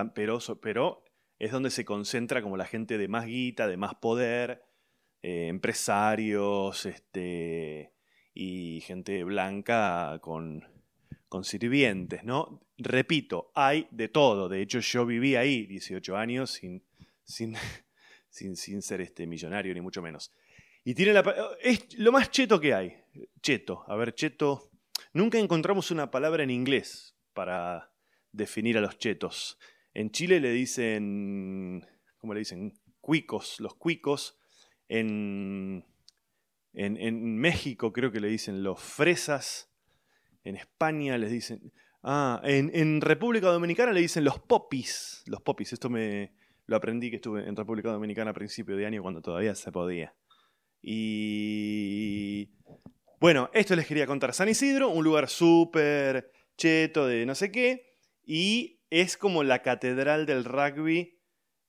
pero, 0.61 1.05
es 1.39 1.51
donde 1.51 1.71
se 1.71 1.85
concentra 1.85 2.43
como 2.43 2.57
la 2.57 2.67
gente 2.67 2.99
de 2.99 3.09
más 3.09 3.27
guita, 3.27 3.67
de 3.67 3.77
más 3.77 3.95
poder, 3.95 4.63
eh, 5.23 5.49
empresarios, 5.49 6.85
este, 6.87 7.93
y 8.35 8.81
gente 8.83 9.25
blanca 9.25 10.19
con, 10.21 10.65
con 11.29 11.45
sirvientes, 11.45 12.25
¿no? 12.25 12.61
Repito, 12.79 13.53
hay 13.55 13.89
de 13.91 14.09
todo. 14.09 14.49
De 14.49 14.61
hecho, 14.61 14.81
yo 14.81 15.07
viví 15.07 15.35
ahí 15.35 15.67
18 15.67 16.17
años 16.17 16.51
sin, 16.51 16.83
sin, 17.25 18.57
sin, 18.57 18.83
ser 18.83 19.01
este 19.01 19.27
millonario, 19.27 19.73
ni 19.73 19.81
mucho 19.81 20.03
menos. 20.03 20.31
Y 20.85 20.95
tiene 20.95 21.15
la. 21.15 21.57
Es 21.63 21.99
lo 21.99 22.13
más 22.13 22.31
cheto 22.31 22.61
que 22.61 22.75
hay. 22.75 22.97
Cheto. 23.41 23.85
A 23.89 23.97
ver, 23.97 24.15
cheto. 24.15 24.71
Nunca 25.15 25.39
encontramos 25.39 25.91
una 25.91 26.11
palabra 26.11 26.43
en 26.43 26.51
inglés 26.51 27.16
para 27.37 27.93
definir 28.33 28.77
a 28.79 28.81
los 28.81 28.99
chetos. 28.99 29.59
En 29.95 30.11
Chile 30.11 30.41
le 30.41 30.51
dicen. 30.51 31.87
¿Cómo 32.19 32.35
le 32.35 32.41
dicen? 32.41 32.73
Cuicos. 33.01 33.61
Los 33.61 33.77
cuicos. 33.77 34.41
En, 34.89 35.85
en, 36.73 36.97
en 36.97 37.37
México 37.37 37.93
creo 37.93 38.11
que 38.11 38.19
le 38.19 38.29
dicen 38.29 38.65
los 38.65 38.81
fresas. 38.81 39.71
En 40.43 40.57
España 40.57 41.17
les 41.19 41.31
dicen. 41.31 41.73
Ah, 42.09 42.41
en, 42.45 43.01
República 43.01 43.49
Dominicana 43.49 43.93
le 43.93 44.01
dicen 44.01 44.23
los 44.23 44.39
popis. 44.39 45.25
Los 45.27 45.43
popis, 45.43 45.73
esto 45.73 45.91
me 45.91 46.33
lo 46.67 46.77
aprendí 46.77 47.11
que 47.11 47.17
estuve 47.17 47.49
en 47.49 47.57
República 47.57 47.91
Dominicana 47.91 48.31
a 48.31 48.35
principio 48.35 48.77
de 48.77 48.87
año 48.87 49.03
cuando 49.03 49.21
todavía 49.21 49.57
se 49.57 49.73
podía. 49.73 50.15
Y. 50.81 52.49
Bueno, 53.19 53.51
esto 53.53 53.75
les 53.75 53.89
quería 53.89 54.07
contar. 54.07 54.33
San 54.35 54.49
Isidro, 54.49 54.91
un 54.91 55.03
lugar 55.03 55.29
súper 55.29 56.31
cheto 56.57 57.07
de 57.07 57.27
no 57.27 57.35
sé 57.35 57.51
qué. 57.51 57.97
Y 58.25 58.81
es 58.91 59.17
como 59.17 59.45
la 59.45 59.63
catedral 59.63 60.27
del 60.27 60.45
rugby 60.45 61.19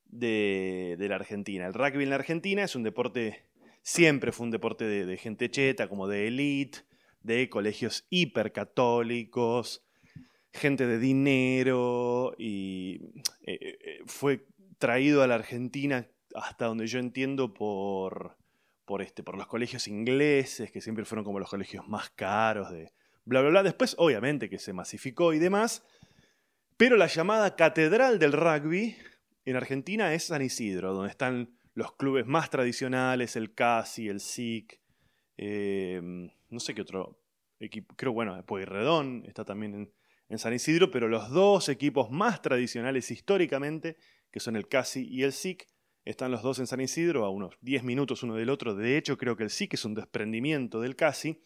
de, 0.06 0.98
la 1.00 1.16
Argentina. 1.16 1.68
El 1.68 1.74
rugby 1.74 2.04
en 2.04 2.10
la 2.10 2.16
Argentina 2.16 2.64
es 2.64 2.76
un 2.76 2.84
deporte. 2.84 3.46
Siempre 3.82 4.32
fue 4.32 4.46
un 4.46 4.52
deporte 4.52 4.86
de 4.86 5.18
gente 5.18 5.50
cheta, 5.50 5.88
como 5.88 6.08
de 6.08 6.28
elite 6.28 6.80
de 7.28 7.50
colegios 7.50 8.08
hipercatólicos, 8.10 9.86
gente 10.54 10.88
de 10.88 10.98
dinero, 10.98 12.34
y 12.38 13.02
eh, 13.42 13.60
eh, 13.62 14.00
fue 14.06 14.46
traído 14.78 15.22
a 15.22 15.28
la 15.28 15.36
Argentina, 15.36 16.08
hasta 16.34 16.66
donde 16.66 16.88
yo 16.88 17.00
entiendo, 17.00 17.54
por, 17.54 18.38
por, 18.86 19.02
este, 19.02 19.24
por 19.24 19.38
los 19.38 19.48
colegios 19.48 19.90
ingleses, 19.90 20.72
que 20.72 20.80
siempre 20.80 21.04
fueron 21.04 21.26
como 21.26 21.40
los 21.40 21.50
colegios 21.50 21.86
más 21.88 22.10
caros 22.12 22.72
de 22.72 22.94
bla, 23.28 23.42
bla, 23.42 23.50
bla. 23.50 23.64
Después, 23.64 23.96
obviamente, 23.98 24.50
que 24.50 24.58
se 24.58 24.74
masificó 24.74 25.34
y 25.34 25.40
demás, 25.40 25.84
pero 26.78 26.96
la 26.96 27.08
llamada 27.08 27.56
catedral 27.56 28.20
del 28.20 28.32
rugby 28.32 28.96
en 29.46 29.56
Argentina 29.56 30.14
es 30.14 30.26
San 30.26 30.42
Isidro, 30.42 30.94
donde 30.94 31.12
están 31.12 31.58
los 31.74 31.96
clubes 31.96 32.26
más 32.26 32.50
tradicionales, 32.50 33.36
el 33.36 33.54
CASI, 33.54 34.08
el 34.08 34.20
SIC, 34.20 34.82
eh, 35.38 36.02
no 36.50 36.60
sé 36.60 36.74
qué 36.74 36.82
otro 36.82 37.22
equipo, 37.60 37.94
creo, 37.96 38.14
bueno, 38.14 38.42
Redón 38.66 39.24
está 39.28 39.46
también 39.46 39.76
en, 39.76 39.94
en, 40.30 40.40
San 40.40 40.54
Isidro, 40.54 40.90
pero 40.90 41.08
los 41.08 41.30
dos 41.30 41.70
equipos 41.70 42.10
más 42.10 42.42
tradicionales 42.42 43.12
históricamente, 43.12 43.98
que 44.32 44.40
son 44.40 44.56
el 44.56 44.68
CASI 44.68 45.08
y 45.08 45.24
el 45.24 45.34
SIC, 45.34 45.68
están 46.06 46.32
los 46.32 46.42
dos 46.42 46.60
en 46.60 46.68
San 46.68 46.80
Isidro, 46.80 47.26
a 47.26 47.30
unos 47.30 47.58
10 47.62 47.84
minutos 47.84 48.24
uno 48.24 48.36
del 48.36 48.50
otro. 48.50 48.74
De 48.74 48.98
hecho, 48.98 49.18
creo 49.18 49.36
que 49.36 49.44
el 49.44 49.50
SIC 49.50 49.74
es 49.74 49.84
un 49.84 49.94
desprendimiento 49.94 50.80
del 50.80 50.96
CASI. 50.96 51.42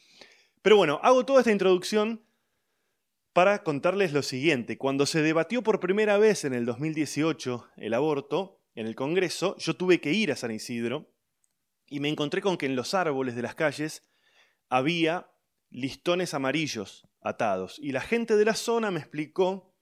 Pero 0.62 0.78
bueno, 0.78 1.00
hago 1.02 1.26
toda 1.26 1.39
esta 1.39 1.52
introducción 1.52 2.24
para 3.34 3.63
contarles 3.63 4.13
lo 4.13 4.21
siguiente. 4.21 4.78
Cuando 4.78 5.06
se 5.06 5.21
debatió 5.21 5.63
por 5.63 5.80
primera 5.80 6.17
vez 6.17 6.43
en 6.43 6.54
el 6.54 6.65
2018 6.65 7.67
el 7.78 7.93
aborto 7.93 8.62
en 8.76 8.88
el 8.88 8.95
Congreso, 8.95 9.56
yo 9.58 9.76
tuve 9.76 10.00
que 10.00 10.13
ir 10.13 10.32
a 10.32 10.36
San 10.36 10.52
Isidro 10.52 11.12
y 11.88 12.00
me 12.00 12.10
encontré 12.10 12.41
con 12.41 12.58
que 12.58 12.67
en 12.67 12.76
los 12.76 12.93
árboles 12.93 13.36
de 13.36 13.41
las 13.41 13.56
calles 13.56 14.08
había 14.69 15.32
listones 15.69 16.34
amarillos 16.34 17.08
atados. 17.21 17.80
Y 17.80 17.91
la 17.91 18.02
gente 18.02 18.36
de 18.36 18.45
la 18.45 18.56
zona 18.56 18.91
me 18.91 19.00
explicó 19.00 19.74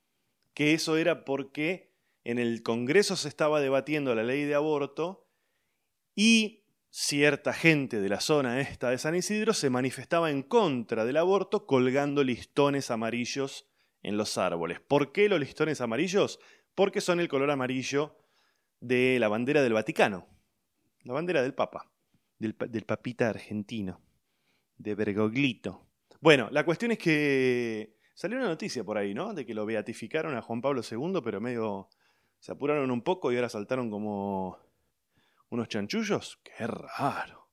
que 0.54 0.74
eso 0.74 0.98
era 0.98 1.26
porque 1.26 1.94
en 2.24 2.40
el 2.40 2.64
Congreso 2.64 3.16
se 3.16 3.28
estaba 3.28 3.60
debatiendo 3.60 4.16
la 4.16 4.24
ley 4.24 4.44
de 4.44 4.56
aborto 4.56 5.28
y 6.16 6.59
cierta 6.90 7.54
gente 7.54 8.02
de 8.02 8.10
la 8.10 8.20
zona 8.20 8.62
esta 8.62 8.90
de 8.90 8.98
San 8.98 9.16
Isidro 9.16 9.54
se 9.54 9.70
manifestaba 9.70 10.32
en 10.32 10.44
contra 10.44 11.06
del 11.06 11.18
aborto 11.18 11.66
colgando 11.66 12.24
listones 12.24 12.90
amarillos 12.92 13.68
en 14.02 14.18
los 14.18 14.38
árboles. 14.38 14.80
¿Por 14.80 15.12
qué 15.12 15.30
los 15.30 15.40
listones 15.40 15.82
amarillos? 15.82 16.40
Porque 16.74 17.02
son 17.02 17.20
el 17.20 17.28
color 17.28 17.52
amarillo 17.52 18.18
de 18.80 19.18
la 19.20 19.28
bandera 19.28 19.62
del 19.62 19.74
Vaticano, 19.74 20.28
la 21.04 21.14
bandera 21.14 21.42
del 21.42 21.54
Papa, 21.54 21.92
del, 22.38 22.56
papita 22.56 23.30
argentino 23.30 24.02
de 24.78 24.96
Bergoglito. 24.96 25.86
Bueno, 26.22 26.50
la 26.52 26.66
cuestión 26.66 26.92
es 26.92 26.98
que 26.98 27.98
salió 28.14 28.38
una 28.38 28.48
noticia 28.48 28.84
por 28.84 28.98
ahí, 28.98 29.14
¿no? 29.14 29.34
De 29.34 29.46
que 29.46 29.54
lo 29.54 29.66
beatificaron 29.66 30.36
a 30.36 30.42
Juan 30.42 30.62
Pablo 30.62 30.82
II, 30.90 31.20
pero 31.24 31.42
medio 31.42 31.90
se 32.40 32.54
apuraron 32.54 32.90
un 32.92 33.02
poco 33.02 33.32
y 33.32 33.36
ahora 33.36 33.50
saltaron 33.50 33.90
como 33.90 34.58
unos 35.50 35.68
chanchullos. 35.68 36.40
Qué 36.44 36.68
raro, 36.68 37.50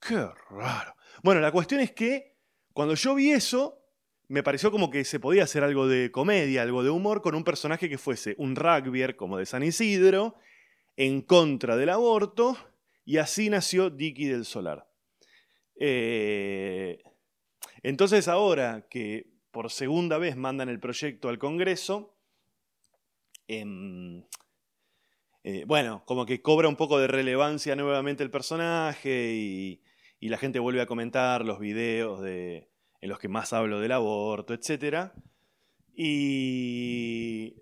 qué 0.00 0.28
raro. 0.50 0.94
Bueno, 1.22 1.40
la 1.40 1.52
cuestión 1.52 1.80
es 1.80 1.92
que 1.92 2.36
cuando 2.72 2.94
yo 2.94 3.14
vi 3.14 3.32
eso, 3.32 3.82
me 4.28 4.42
pareció 4.42 4.70
como 4.70 4.90
que 4.90 5.04
se 5.04 5.20
podía 5.20 5.44
hacer 5.44 5.64
algo 5.64 5.88
de 5.88 6.10
comedia, 6.10 6.62
algo 6.62 6.82
de 6.82 6.90
humor 6.90 7.22
con 7.22 7.34
un 7.34 7.44
personaje 7.44 7.88
que 7.88 7.98
fuese 7.98 8.34
un 8.38 8.54
rugbyer 8.54 9.16
como 9.16 9.38
de 9.38 9.46
San 9.46 9.62
Isidro, 9.62 10.36
en 10.96 11.22
contra 11.22 11.76
del 11.76 11.88
aborto, 11.90 12.56
y 13.04 13.16
así 13.16 13.48
nació 13.48 13.88
Dicky 13.88 14.26
del 14.26 14.44
Solar. 14.44 14.86
Eh, 15.80 16.98
entonces 17.82 18.28
ahora 18.28 18.86
que 18.90 19.30
por 19.50 19.70
segunda 19.70 20.18
vez 20.18 20.36
mandan 20.36 20.68
el 20.68 20.80
proyecto 20.80 21.28
al 21.28 21.38
Congreso, 21.38 22.16
em, 23.46 24.24
eh, 25.44 25.64
bueno, 25.66 26.02
como 26.04 26.26
que 26.26 26.42
cobra 26.42 26.68
un 26.68 26.76
poco 26.76 26.98
de 26.98 27.06
relevancia 27.06 27.76
nuevamente 27.76 28.22
el 28.22 28.30
personaje 28.30 29.32
y, 29.34 29.82
la 30.20 30.36
gente 30.36 30.58
vuelve 30.58 30.80
a 30.80 30.86
comentar 30.86 31.44
los 31.44 31.60
videos 31.60 32.20
de, 32.20 32.68
en 33.00 33.08
los 33.08 33.18
que 33.18 33.28
más 33.28 33.52
hablo 33.52 33.80
del 33.80 33.92
aborto, 33.92 34.52
etc. 34.52 35.12
Y, 35.94 37.54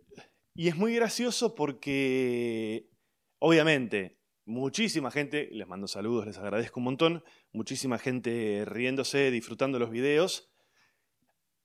y 0.54 0.68
es 0.68 0.76
muy 0.76 0.94
gracioso 0.94 1.54
porque, 1.54 2.88
obviamente, 3.38 4.18
muchísima 4.46 5.10
gente, 5.10 5.48
les 5.52 5.68
mando 5.68 5.86
saludos, 5.86 6.26
les 6.26 6.38
agradezco 6.38 6.80
un 6.80 6.84
montón, 6.84 7.24
muchísima 7.52 7.98
gente 7.98 8.64
riéndose, 8.64 9.30
disfrutando 9.30 9.78
los 9.78 9.90
videos. 9.90 10.50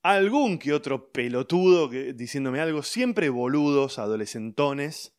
algún 0.02 0.58
que 0.58 0.72
otro 0.72 1.10
pelotudo 1.10 1.88
que, 1.88 2.12
diciéndome 2.12 2.60
algo, 2.60 2.82
siempre 2.82 3.30
boludos, 3.30 3.98
adolescentones, 3.98 5.16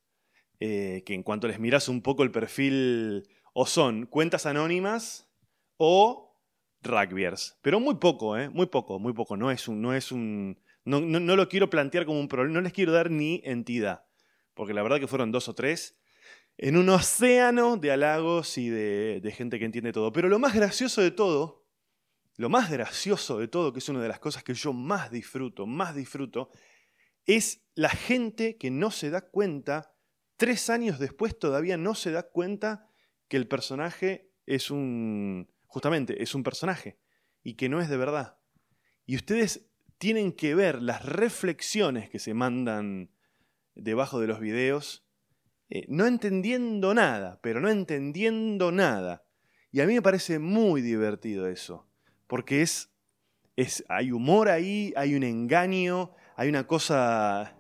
eh, 0.60 1.04
que 1.06 1.13
en 1.13 1.24
cuanto 1.24 1.48
les 1.48 1.60
miras 1.60 1.89
un 1.89 2.02
poco 2.02 2.24
el 2.24 2.32
perfil, 2.32 3.28
o 3.54 3.66
son 3.66 4.06
cuentas 4.06 4.46
anónimas 4.46 5.30
o 5.78 6.38
rugbyers. 6.82 7.58
Pero 7.62 7.80
muy 7.80 7.96
poco, 7.96 8.38
¿eh? 8.38 8.50
Muy 8.50 8.68
poco, 8.68 9.00
muy 9.00 9.13
poco. 9.13 9.38
No 9.38 9.52
es 9.52 9.68
un. 9.68 9.82
No, 9.82 9.94
es 9.94 10.12
un, 10.12 10.60
no, 10.86 11.02
no 11.02 11.36
lo 11.36 11.50
quiero 11.50 11.70
plantear 11.70 12.06
como 12.06 12.20
un 12.20 12.28
problema, 12.28 12.56
no 12.56 12.62
les 12.62 12.74
quiero 12.74 12.92
dar 12.92 13.10
ni 13.12 13.42
entidad. 13.44 14.06
Porque 14.54 14.74
la 14.74 14.84
verdad 14.84 15.00
que 15.00 15.08
fueron 15.08 15.32
dos 15.32 15.48
o 15.50 15.56
tres 15.56 16.00
en 16.58 16.78
un 16.78 16.89
océano 16.89 17.78
de 17.78 17.92
halagos 17.92 18.58
y 18.58 18.70
de, 18.70 19.20
de 19.22 19.32
gente 19.32 19.60
que 19.60 19.66
entiende 19.66 19.92
todo. 19.92 20.12
Pero 20.12 20.30
lo 20.30 20.39
más 20.39 20.54
gracioso 20.54 21.02
de 21.02 21.12
todo, 21.12 21.66
lo 22.38 22.50
más 22.50 22.70
gracioso 22.72 23.39
de 23.39 23.48
todo, 23.48 23.74
que 23.74 23.80
es 23.80 23.89
una 23.89 24.02
de 24.02 24.08
las 24.08 24.20
cosas 24.20 24.44
que 24.44 24.54
yo 24.54 24.74
más 24.74 25.12
disfruto, 25.12 25.66
más 25.66 25.96
disfruto, 25.96 26.50
es 27.26 27.66
la 27.76 27.89
gente 27.89 28.58
que 28.58 28.70
no 28.70 28.92
se 28.92 29.10
da 29.10 29.22
cuenta, 29.22 29.92
tres 30.43 30.69
años 30.69 30.99
después 30.99 31.39
todavía 31.39 31.77
no 31.77 31.95
se 31.95 32.12
da 32.12 32.23
cuenta 32.23 32.89
que 33.29 33.38
el 33.38 33.47
personaje 33.47 34.29
es 34.45 34.71
un, 34.71 35.49
justamente, 35.67 36.21
es 36.21 36.36
un 36.36 36.43
personaje 36.43 36.99
y 37.43 37.53
que 37.53 37.69
no 37.69 37.79
es 37.79 37.88
de 37.88 37.95
verdad. 37.95 38.39
Y 39.06 39.15
ustedes 39.15 39.69
tienen 39.99 40.34
que 40.34 40.53
ver 40.53 40.82
las 40.82 41.06
reflexiones 41.06 42.10
que 42.10 42.19
se 42.19 42.34
mandan 42.34 43.10
debajo 43.73 44.19
de 44.19 44.27
los 44.27 44.41
videos 44.41 45.08
eh, 45.69 45.86
no 45.88 46.08
entendiendo 46.08 46.93
nada, 46.93 47.39
pero 47.41 47.62
no 47.62 47.69
entendiendo 47.69 48.73
nada. 48.73 49.23
Y 49.71 49.79
a 49.79 49.86
mí 49.86 49.93
me 49.93 50.01
parece 50.01 50.39
muy 50.39 50.82
divertido 50.82 51.47
eso, 51.47 51.88
porque 52.27 52.62
es, 52.62 52.91
es 53.56 53.86
hay 53.88 54.12
humor 54.12 54.49
ahí, 54.49 54.93
hay 54.97 55.15
un 55.15 55.23
engaño, 55.23 56.12
hay 56.36 56.49
una 56.49 56.67
cosa 56.67 57.56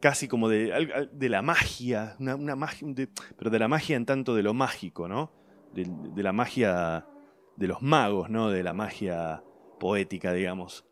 casi 0.00 0.28
como 0.28 0.48
de, 0.48 1.08
de 1.12 1.28
la 1.28 1.42
magia, 1.42 2.16
una, 2.18 2.56
magia 2.56 2.88
pero 3.36 3.50
de 3.50 3.58
la 3.58 3.68
magia 3.68 3.96
en 3.96 4.06
tanto 4.06 4.34
de 4.34 4.42
lo 4.42 4.54
mágico, 4.54 5.08
¿no? 5.08 5.32
De, 5.74 6.22
la 6.22 6.32
magia 6.32 7.06
de 7.56 7.66
los 7.66 7.82
magos, 7.82 8.30
¿no? 8.30 8.50
De 8.50 8.62
la 8.62 8.72
magia 8.72 9.42
poética, 9.78 10.32
digamos. 10.32 10.86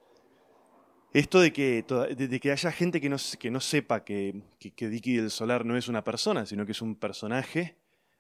Esto 1.13 1.41
de 1.41 1.53
que, 1.53 1.85
de 2.17 2.41
que 2.41 2.51
haya 2.51 2.73
gente 2.73 3.01
que 3.01 3.09
no, 3.09 3.17
que 3.39 3.51
no 3.51 3.61
sepa 3.61 4.05
que, 4.05 4.43
que, 4.59 4.89
Dicky 4.89 5.17
del 5.17 5.31
Solar 5.31 5.65
no 5.65 5.77
es 5.77 5.89
una 5.89 6.03
persona, 6.03 6.45
sino 6.45 6.67
que 6.67 6.73
es 6.73 6.83
un 6.83 6.97
personaje, 6.97 7.79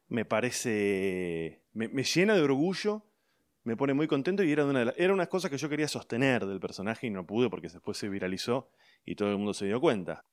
me 0.09 0.25
parece. 0.25 1.63
me, 1.73 1.89
llena 2.05 2.35
de 2.35 2.43
orgullo, 2.43 3.05
me 3.65 3.77
pone 3.77 3.95
muy 3.95 4.07
contento 4.07 4.45
y 4.45 4.53
era 4.53 4.65
una, 4.65 4.85
de 4.85 4.95
era 4.97 5.13
una 5.13 5.27
cosa 5.27 5.51
que 5.51 5.59
yo 5.59 5.69
quería 5.69 5.89
sostener 5.89 6.47
del 6.47 6.61
personaje 6.61 7.09
y 7.09 7.11
no 7.11 7.27
pude 7.27 7.51
porque 7.51 7.69
después 7.69 7.99
se 7.99 8.09
viralizó 8.09 8.71
y 9.05 9.17
todo 9.17 9.31
el 9.31 9.39
mundo 9.39 9.55
se 9.55 9.67
dio 9.67 9.81
cuenta. 9.81 10.25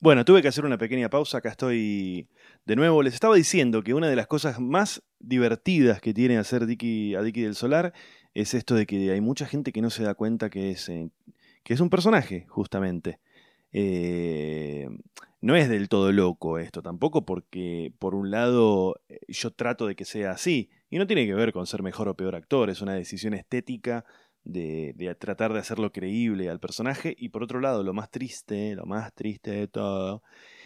Bueno, 0.00 0.24
tuve 0.24 0.42
que 0.42 0.48
hacer 0.48 0.64
una 0.64 0.78
pequeña 0.78 1.10
pausa, 1.10 1.38
acá 1.38 1.48
estoy 1.48 2.28
de 2.64 2.76
nuevo. 2.76 3.02
Les 3.02 3.14
estaba 3.14 3.34
diciendo 3.34 3.82
que 3.82 3.94
una 3.94 4.08
de 4.08 4.14
las 4.14 4.28
cosas 4.28 4.60
más 4.60 5.02
divertidas 5.18 6.00
que 6.00 6.14
tiene 6.14 6.38
hacer 6.38 6.66
Dicky, 6.66 7.16
a 7.16 7.22
Dicky 7.22 7.42
del 7.42 7.56
Solar 7.56 7.92
es 8.32 8.54
esto 8.54 8.76
de 8.76 8.86
que 8.86 9.10
hay 9.10 9.20
mucha 9.20 9.44
gente 9.46 9.72
que 9.72 9.82
no 9.82 9.90
se 9.90 10.04
da 10.04 10.14
cuenta 10.14 10.50
que 10.50 10.70
es, 10.70 10.88
eh, 10.88 11.10
que 11.64 11.74
es 11.74 11.80
un 11.80 11.90
personaje, 11.90 12.46
justamente. 12.48 13.18
Eh, 13.72 14.88
no 15.40 15.56
es 15.56 15.68
del 15.68 15.88
todo 15.88 16.12
loco 16.12 16.60
esto 16.60 16.80
tampoco, 16.80 17.26
porque 17.26 17.92
por 17.98 18.14
un 18.14 18.30
lado 18.30 19.00
eh, 19.08 19.18
yo 19.26 19.50
trato 19.50 19.88
de 19.88 19.96
que 19.96 20.04
sea 20.04 20.30
así, 20.30 20.70
y 20.90 20.98
no 20.98 21.08
tiene 21.08 21.26
que 21.26 21.34
ver 21.34 21.52
con 21.52 21.66
ser 21.66 21.82
mejor 21.82 22.08
o 22.08 22.14
peor 22.14 22.36
actor, 22.36 22.70
es 22.70 22.80
una 22.82 22.94
decisión 22.94 23.34
estética 23.34 24.04
de, 24.48 25.14
tratar 25.18 25.52
de 25.52 25.60
hacerlo 25.60 25.92
creíble 25.92 26.48
al 26.48 26.58
personaje, 26.58 27.14
y 27.16 27.28
por 27.28 27.42
otro 27.42 27.60
lado, 27.60 27.82
lo 27.84 27.92
más 27.92 28.10
triste, 28.10 28.74
lo 28.74 28.86
más 28.86 29.14
triste 29.14 29.50
de 29.52 29.68
todo, 29.68 30.22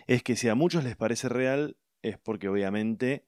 es 0.07 0.23
que 0.23 0.37
si 0.37 0.49
a 0.49 0.55
muchos 0.55 0.85
les 0.85 0.97
parece 0.97 1.29
real, 1.29 1.77
es 2.03 2.19
porque 2.19 2.49
obviamente 2.49 3.25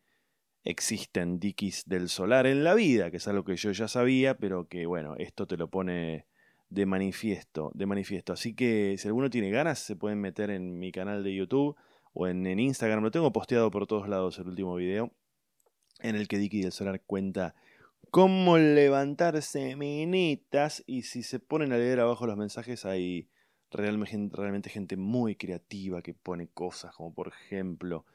existen 0.64 1.38
dikis 1.40 1.84
del 1.86 2.08
solar 2.08 2.46
en 2.46 2.64
la 2.64 2.74
vida, 2.74 3.10
que 3.10 3.18
es 3.18 3.28
algo 3.28 3.44
que 3.44 3.56
yo 3.56 3.72
ya 3.72 3.88
sabía, 3.88 4.38
pero 4.38 4.68
que 4.68 4.86
bueno, 4.86 5.14
esto 5.18 5.46
te 5.46 5.56
lo 5.56 5.68
pone 5.68 6.26
de 6.70 6.86
manifiesto, 6.86 7.70
de 7.74 7.86
manifiesto. 7.86 8.32
Así 8.32 8.54
que 8.54 8.96
si 8.98 9.08
alguno 9.08 9.30
tiene 9.30 9.50
ganas, 9.50 9.80
se 9.80 9.96
pueden 9.96 10.20
meter 10.20 10.50
en 10.50 10.78
mi 10.78 10.92
canal 10.92 11.22
de 11.22 11.34
YouTube 11.34 11.76
o 12.12 12.26
en, 12.28 12.46
Instagram. 12.46 13.02
Lo 13.02 13.10
tengo 13.10 13.32
posteado 13.32 13.70
por 13.70 13.86
todos 13.86 14.08
lados 14.08 14.38
el 14.38 14.48
último 14.48 14.74
video, 14.76 15.12
en 16.00 16.16
el 16.16 16.28
que 16.28 16.38
Dicky 16.38 16.62
del 16.62 16.72
Solar 16.72 17.02
cuenta 17.06 17.54
cómo 18.14 18.58
levantarse 18.58 19.74
minitas. 19.74 20.84
Y 20.86 21.02
si 21.02 21.24
se 21.24 21.40
ponen 21.40 21.72
a 21.72 21.78
leer 21.78 21.98
abajo 21.98 22.28
los 22.28 22.36
mensajes, 22.36 22.84
hay 22.84 23.28
realmente, 23.72 24.36
realmente 24.36 24.70
gente 24.70 24.96
muy 24.96 25.34
creativa 25.34 26.00
que 26.00 26.14
pone 26.14 26.46
cosas, 26.46 26.94
como 26.94 27.12
por 27.12 27.26
ejemplo 27.26 28.06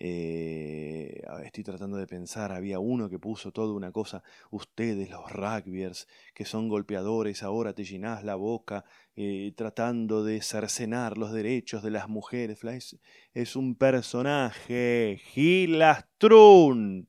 eh, 0.00 1.22
estoy 1.44 1.62
tratando 1.62 1.96
de 1.98 2.08
pensar, 2.08 2.50
había 2.50 2.80
uno 2.80 3.08
que 3.08 3.20
puso 3.20 3.52
toda 3.52 3.74
una 3.74 3.92
cosa, 3.92 4.24
ustedes 4.50 5.08
los 5.08 5.30
rugbyers, 5.30 6.08
que 6.34 6.44
son 6.44 6.68
golpeadores, 6.68 7.44
ahora 7.44 7.74
te 7.74 7.84
llenás 7.84 8.24
la 8.24 8.34
boca 8.34 8.84
eh, 9.14 9.52
tratando 9.56 10.24
de 10.24 10.42
cercenar 10.42 11.16
los 11.16 11.32
derechos 11.32 11.84
de 11.84 11.92
las 11.92 12.08
mujeres. 12.08 12.64
Es, 12.64 12.98
es 13.34 13.54
un 13.54 13.76
personaje, 13.76 15.20
Gilastrun, 15.22 17.06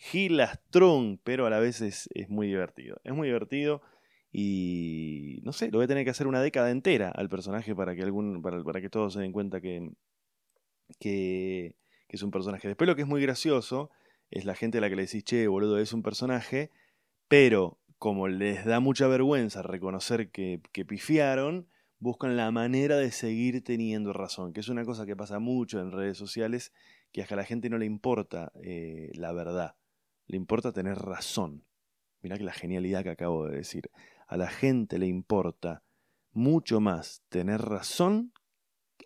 Gilastrun, 0.00 1.20
pero 1.22 1.46
a 1.46 1.50
la 1.50 1.60
vez 1.60 1.82
es, 1.82 2.08
es 2.14 2.30
muy 2.30 2.46
divertido, 2.46 3.00
es 3.04 3.12
muy 3.12 3.28
divertido. 3.28 3.82
Y 4.32 5.40
no 5.42 5.52
sé, 5.52 5.70
lo 5.70 5.78
voy 5.78 5.84
a 5.84 5.88
tener 5.88 6.04
que 6.04 6.10
hacer 6.10 6.26
una 6.26 6.40
década 6.40 6.70
entera 6.70 7.10
al 7.10 7.28
personaje 7.28 7.74
para 7.74 7.94
que 7.94 8.02
algún, 8.02 8.40
para, 8.42 8.62
para 8.64 8.80
que 8.80 8.88
todos 8.88 9.12
se 9.12 9.20
den 9.20 9.32
cuenta 9.32 9.60
que, 9.60 9.90
que, 10.98 11.76
es 12.08 12.22
un 12.22 12.30
personaje. 12.30 12.66
Después 12.68 12.88
lo 12.88 12.96
que 12.96 13.02
es 13.02 13.08
muy 13.08 13.20
gracioso 13.20 13.90
es 14.30 14.44
la 14.44 14.54
gente 14.54 14.78
a 14.78 14.80
la 14.80 14.88
que 14.88 14.96
le 14.96 15.02
decís, 15.02 15.24
che, 15.24 15.48
boludo, 15.48 15.78
es 15.78 15.92
un 15.92 16.02
personaje, 16.02 16.70
pero 17.28 17.78
como 17.98 18.28
les 18.28 18.64
da 18.64 18.80
mucha 18.80 19.06
vergüenza 19.06 19.62
reconocer 19.62 20.30
que, 20.30 20.62
que 20.72 20.84
pifiaron, 20.86 21.68
buscan 21.98 22.36
la 22.36 22.50
manera 22.50 22.96
de 22.96 23.10
seguir 23.12 23.62
teniendo 23.62 24.12
razón, 24.14 24.54
que 24.54 24.60
es 24.60 24.68
una 24.68 24.84
cosa 24.84 25.04
que 25.04 25.16
pasa 25.16 25.38
mucho 25.40 25.80
en 25.80 25.92
redes 25.92 26.16
sociales, 26.16 26.72
que 27.12 27.22
a 27.22 27.36
la 27.36 27.44
gente 27.44 27.68
no 27.68 27.78
le 27.78 27.86
importa 27.86 28.52
eh, 28.62 29.10
la 29.14 29.32
verdad, 29.32 29.74
le 30.30 30.36
importa 30.36 30.72
tener 30.72 30.96
razón. 30.96 31.64
Mirá 32.22 32.38
que 32.38 32.44
la 32.44 32.52
genialidad 32.52 33.02
que 33.02 33.10
acabo 33.10 33.46
de 33.46 33.56
decir. 33.56 33.90
A 34.28 34.36
la 34.36 34.48
gente 34.48 34.98
le 34.98 35.06
importa 35.06 35.82
mucho 36.32 36.80
más 36.80 37.22
tener 37.28 37.60
razón 37.60 38.32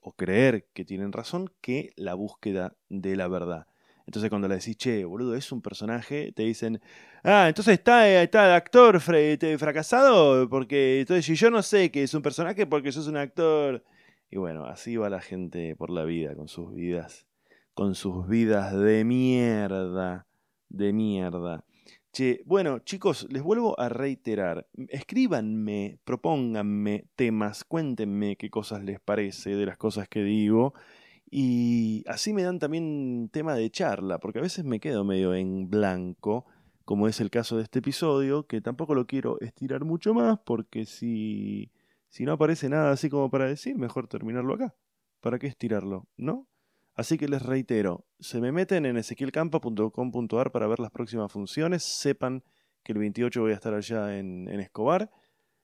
o 0.02 0.12
creer 0.12 0.66
que 0.74 0.84
tienen 0.84 1.12
razón 1.12 1.50
que 1.62 1.92
la 1.96 2.12
búsqueda 2.12 2.76
de 2.90 3.16
la 3.16 3.26
verdad. 3.28 3.66
Entonces 4.06 4.28
cuando 4.28 4.48
le 4.48 4.56
decís, 4.56 4.76
che, 4.76 5.06
boludo, 5.06 5.34
es 5.34 5.50
un 5.50 5.62
personaje, 5.62 6.32
te 6.32 6.42
dicen, 6.42 6.82
ah, 7.22 7.46
entonces 7.48 7.72
está, 7.72 8.06
está 8.22 8.44
el 8.44 8.52
actor 8.52 9.00
fracasado, 9.00 10.46
porque 10.50 11.00
entonces 11.00 11.24
si 11.24 11.36
yo 11.36 11.50
no 11.50 11.62
sé 11.62 11.90
que 11.90 12.02
es 12.02 12.12
un 12.12 12.20
personaje 12.20 12.66
porque 12.66 12.92
sos 12.92 13.06
un 13.06 13.16
actor. 13.16 13.82
Y 14.30 14.36
bueno, 14.36 14.66
así 14.66 14.98
va 14.98 15.08
la 15.08 15.22
gente 15.22 15.74
por 15.74 15.88
la 15.88 16.04
vida, 16.04 16.34
con 16.34 16.48
sus 16.48 16.74
vidas, 16.74 17.26
con 17.72 17.94
sus 17.94 18.28
vidas 18.28 18.76
de 18.78 19.04
mierda, 19.04 20.26
de 20.76 20.92
mierda 20.92 21.64
bueno, 22.44 22.78
chicos, 22.80 23.26
les 23.30 23.42
vuelvo 23.42 23.78
a 23.78 23.88
reiterar. 23.88 24.68
Escríbanme, 24.88 25.98
propónganme 26.04 27.06
temas, 27.16 27.64
cuéntenme 27.64 28.36
qué 28.36 28.50
cosas 28.50 28.84
les 28.84 29.00
parece 29.00 29.56
de 29.56 29.66
las 29.66 29.76
cosas 29.76 30.08
que 30.08 30.22
digo. 30.22 30.74
Y 31.30 32.04
así 32.06 32.32
me 32.32 32.44
dan 32.44 32.60
también 32.60 33.30
tema 33.32 33.54
de 33.54 33.70
charla, 33.70 34.18
porque 34.18 34.38
a 34.38 34.42
veces 34.42 34.64
me 34.64 34.78
quedo 34.78 35.04
medio 35.04 35.34
en 35.34 35.68
blanco, 35.68 36.46
como 36.84 37.08
es 37.08 37.20
el 37.20 37.30
caso 37.30 37.56
de 37.56 37.64
este 37.64 37.80
episodio, 37.80 38.46
que 38.46 38.60
tampoco 38.60 38.94
lo 38.94 39.06
quiero 39.06 39.40
estirar 39.40 39.84
mucho 39.84 40.14
más, 40.14 40.38
porque 40.44 40.86
si, 40.86 41.72
si 42.08 42.24
no 42.24 42.32
aparece 42.32 42.68
nada 42.68 42.92
así 42.92 43.10
como 43.10 43.30
para 43.30 43.46
decir, 43.46 43.76
mejor 43.76 44.06
terminarlo 44.06 44.54
acá. 44.54 44.74
¿Para 45.20 45.38
qué 45.40 45.48
estirarlo? 45.48 46.06
¿No? 46.16 46.46
Así 46.94 47.18
que 47.18 47.26
les 47.26 47.42
reitero, 47.42 48.06
se 48.20 48.40
me 48.40 48.52
meten 48.52 48.86
en 48.86 48.96
ezequielcampa.com.ar 48.96 50.52
para 50.52 50.68
ver 50.68 50.78
las 50.78 50.92
próximas 50.92 51.32
funciones, 51.32 51.82
sepan 51.82 52.44
que 52.84 52.92
el 52.92 52.98
28 52.98 53.40
voy 53.40 53.50
a 53.50 53.54
estar 53.54 53.74
allá 53.74 54.16
en, 54.16 54.48
Escobar 54.60 55.10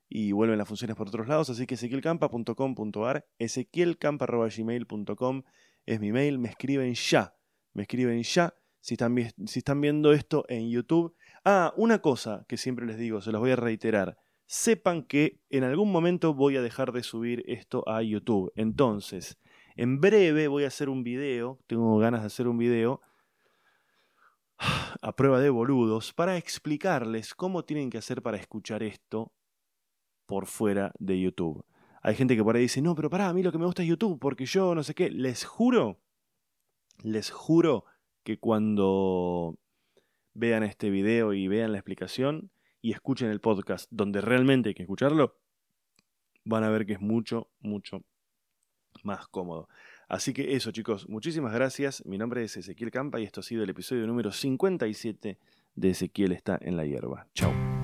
y 0.09 0.33
vuelven 0.33 0.57
las 0.57 0.67
funciones 0.67 0.97
por 0.97 1.07
otros 1.07 1.29
lados, 1.29 1.49
así 1.49 1.65
que 1.65 1.75
ezequielcampa.com.ar, 1.75 3.25
ezequielcampa.gmail.com 3.39 5.43
es 5.85 6.01
mi 6.01 6.11
mail, 6.11 6.37
me 6.37 6.49
escriben 6.49 6.93
ya, 6.95 7.33
me 7.73 7.83
escriben 7.83 8.21
ya 8.23 8.53
si 8.81 8.95
están, 8.95 9.15
si 9.45 9.59
están 9.59 9.79
viendo 9.79 10.11
esto 10.11 10.43
en 10.49 10.69
YouTube. 10.69 11.15
Ah, 11.45 11.73
una 11.77 11.99
cosa 11.99 12.43
que 12.49 12.57
siempre 12.57 12.85
les 12.85 12.97
digo, 12.97 13.21
se 13.21 13.31
los 13.31 13.39
voy 13.39 13.51
a 13.51 13.55
reiterar, 13.55 14.17
sepan 14.47 15.03
que 15.03 15.39
en 15.49 15.63
algún 15.63 15.93
momento 15.93 16.33
voy 16.33 16.57
a 16.57 16.61
dejar 16.61 16.91
de 16.91 17.03
subir 17.03 17.45
esto 17.47 17.87
a 17.87 18.01
YouTube, 18.01 18.51
entonces 18.55 19.37
en 19.75 19.99
breve 19.99 20.47
voy 20.47 20.63
a 20.63 20.67
hacer 20.67 20.89
un 20.89 21.03
video, 21.03 21.59
tengo 21.67 21.97
ganas 21.97 22.21
de 22.21 22.27
hacer 22.27 22.47
un 22.47 22.57
video 22.57 23.01
a 25.01 25.15
prueba 25.15 25.39
de 25.39 25.49
boludos 25.49 26.13
para 26.13 26.37
explicarles 26.37 27.33
cómo 27.33 27.63
tienen 27.65 27.89
que 27.89 27.97
hacer 27.97 28.21
para 28.21 28.37
escuchar 28.37 28.83
esto 28.83 29.31
por 30.25 30.45
fuera 30.45 30.93
de 30.99 31.19
YouTube. 31.19 31.65
Hay 32.03 32.15
gente 32.15 32.35
que 32.35 32.43
por 32.43 32.55
ahí 32.55 32.63
dice, 32.63 32.81
no, 32.81 32.95
pero 32.95 33.09
pará, 33.09 33.29
a 33.29 33.33
mí 33.33 33.43
lo 33.43 33.51
que 33.51 33.57
me 33.57 33.65
gusta 33.65 33.83
es 33.83 33.89
YouTube, 33.89 34.19
porque 34.19 34.45
yo 34.45 34.73
no 34.73 34.83
sé 34.83 34.95
qué. 34.95 35.09
Les 35.09 35.45
juro, 35.45 35.99
les 37.03 37.29
juro 37.29 37.85
que 38.23 38.39
cuando 38.39 39.57
vean 40.33 40.63
este 40.63 40.89
video 40.89 41.33
y 41.33 41.47
vean 41.47 41.71
la 41.71 41.77
explicación 41.77 42.51
y 42.81 42.91
escuchen 42.91 43.29
el 43.29 43.41
podcast 43.41 43.87
donde 43.91 44.21
realmente 44.21 44.69
hay 44.69 44.75
que 44.75 44.83
escucharlo, 44.83 45.37
van 46.43 46.63
a 46.63 46.69
ver 46.69 46.85
que 46.85 46.93
es 46.93 47.01
mucho, 47.01 47.51
mucho 47.59 48.03
más 49.03 49.27
cómodo. 49.27 49.67
Así 50.07 50.33
que 50.33 50.55
eso 50.55 50.71
chicos, 50.71 51.07
muchísimas 51.07 51.53
gracias. 51.53 52.05
Mi 52.05 52.17
nombre 52.17 52.43
es 52.43 52.57
Ezequiel 52.57 52.91
Campa 52.91 53.19
y 53.19 53.23
esto 53.23 53.39
ha 53.39 53.43
sido 53.43 53.63
el 53.63 53.69
episodio 53.69 54.05
número 54.07 54.31
57 54.31 55.37
de 55.75 55.89
Ezequiel 55.89 56.33
está 56.33 56.57
en 56.61 56.77
la 56.77 56.85
hierba. 56.85 57.27
Chao. 57.33 57.80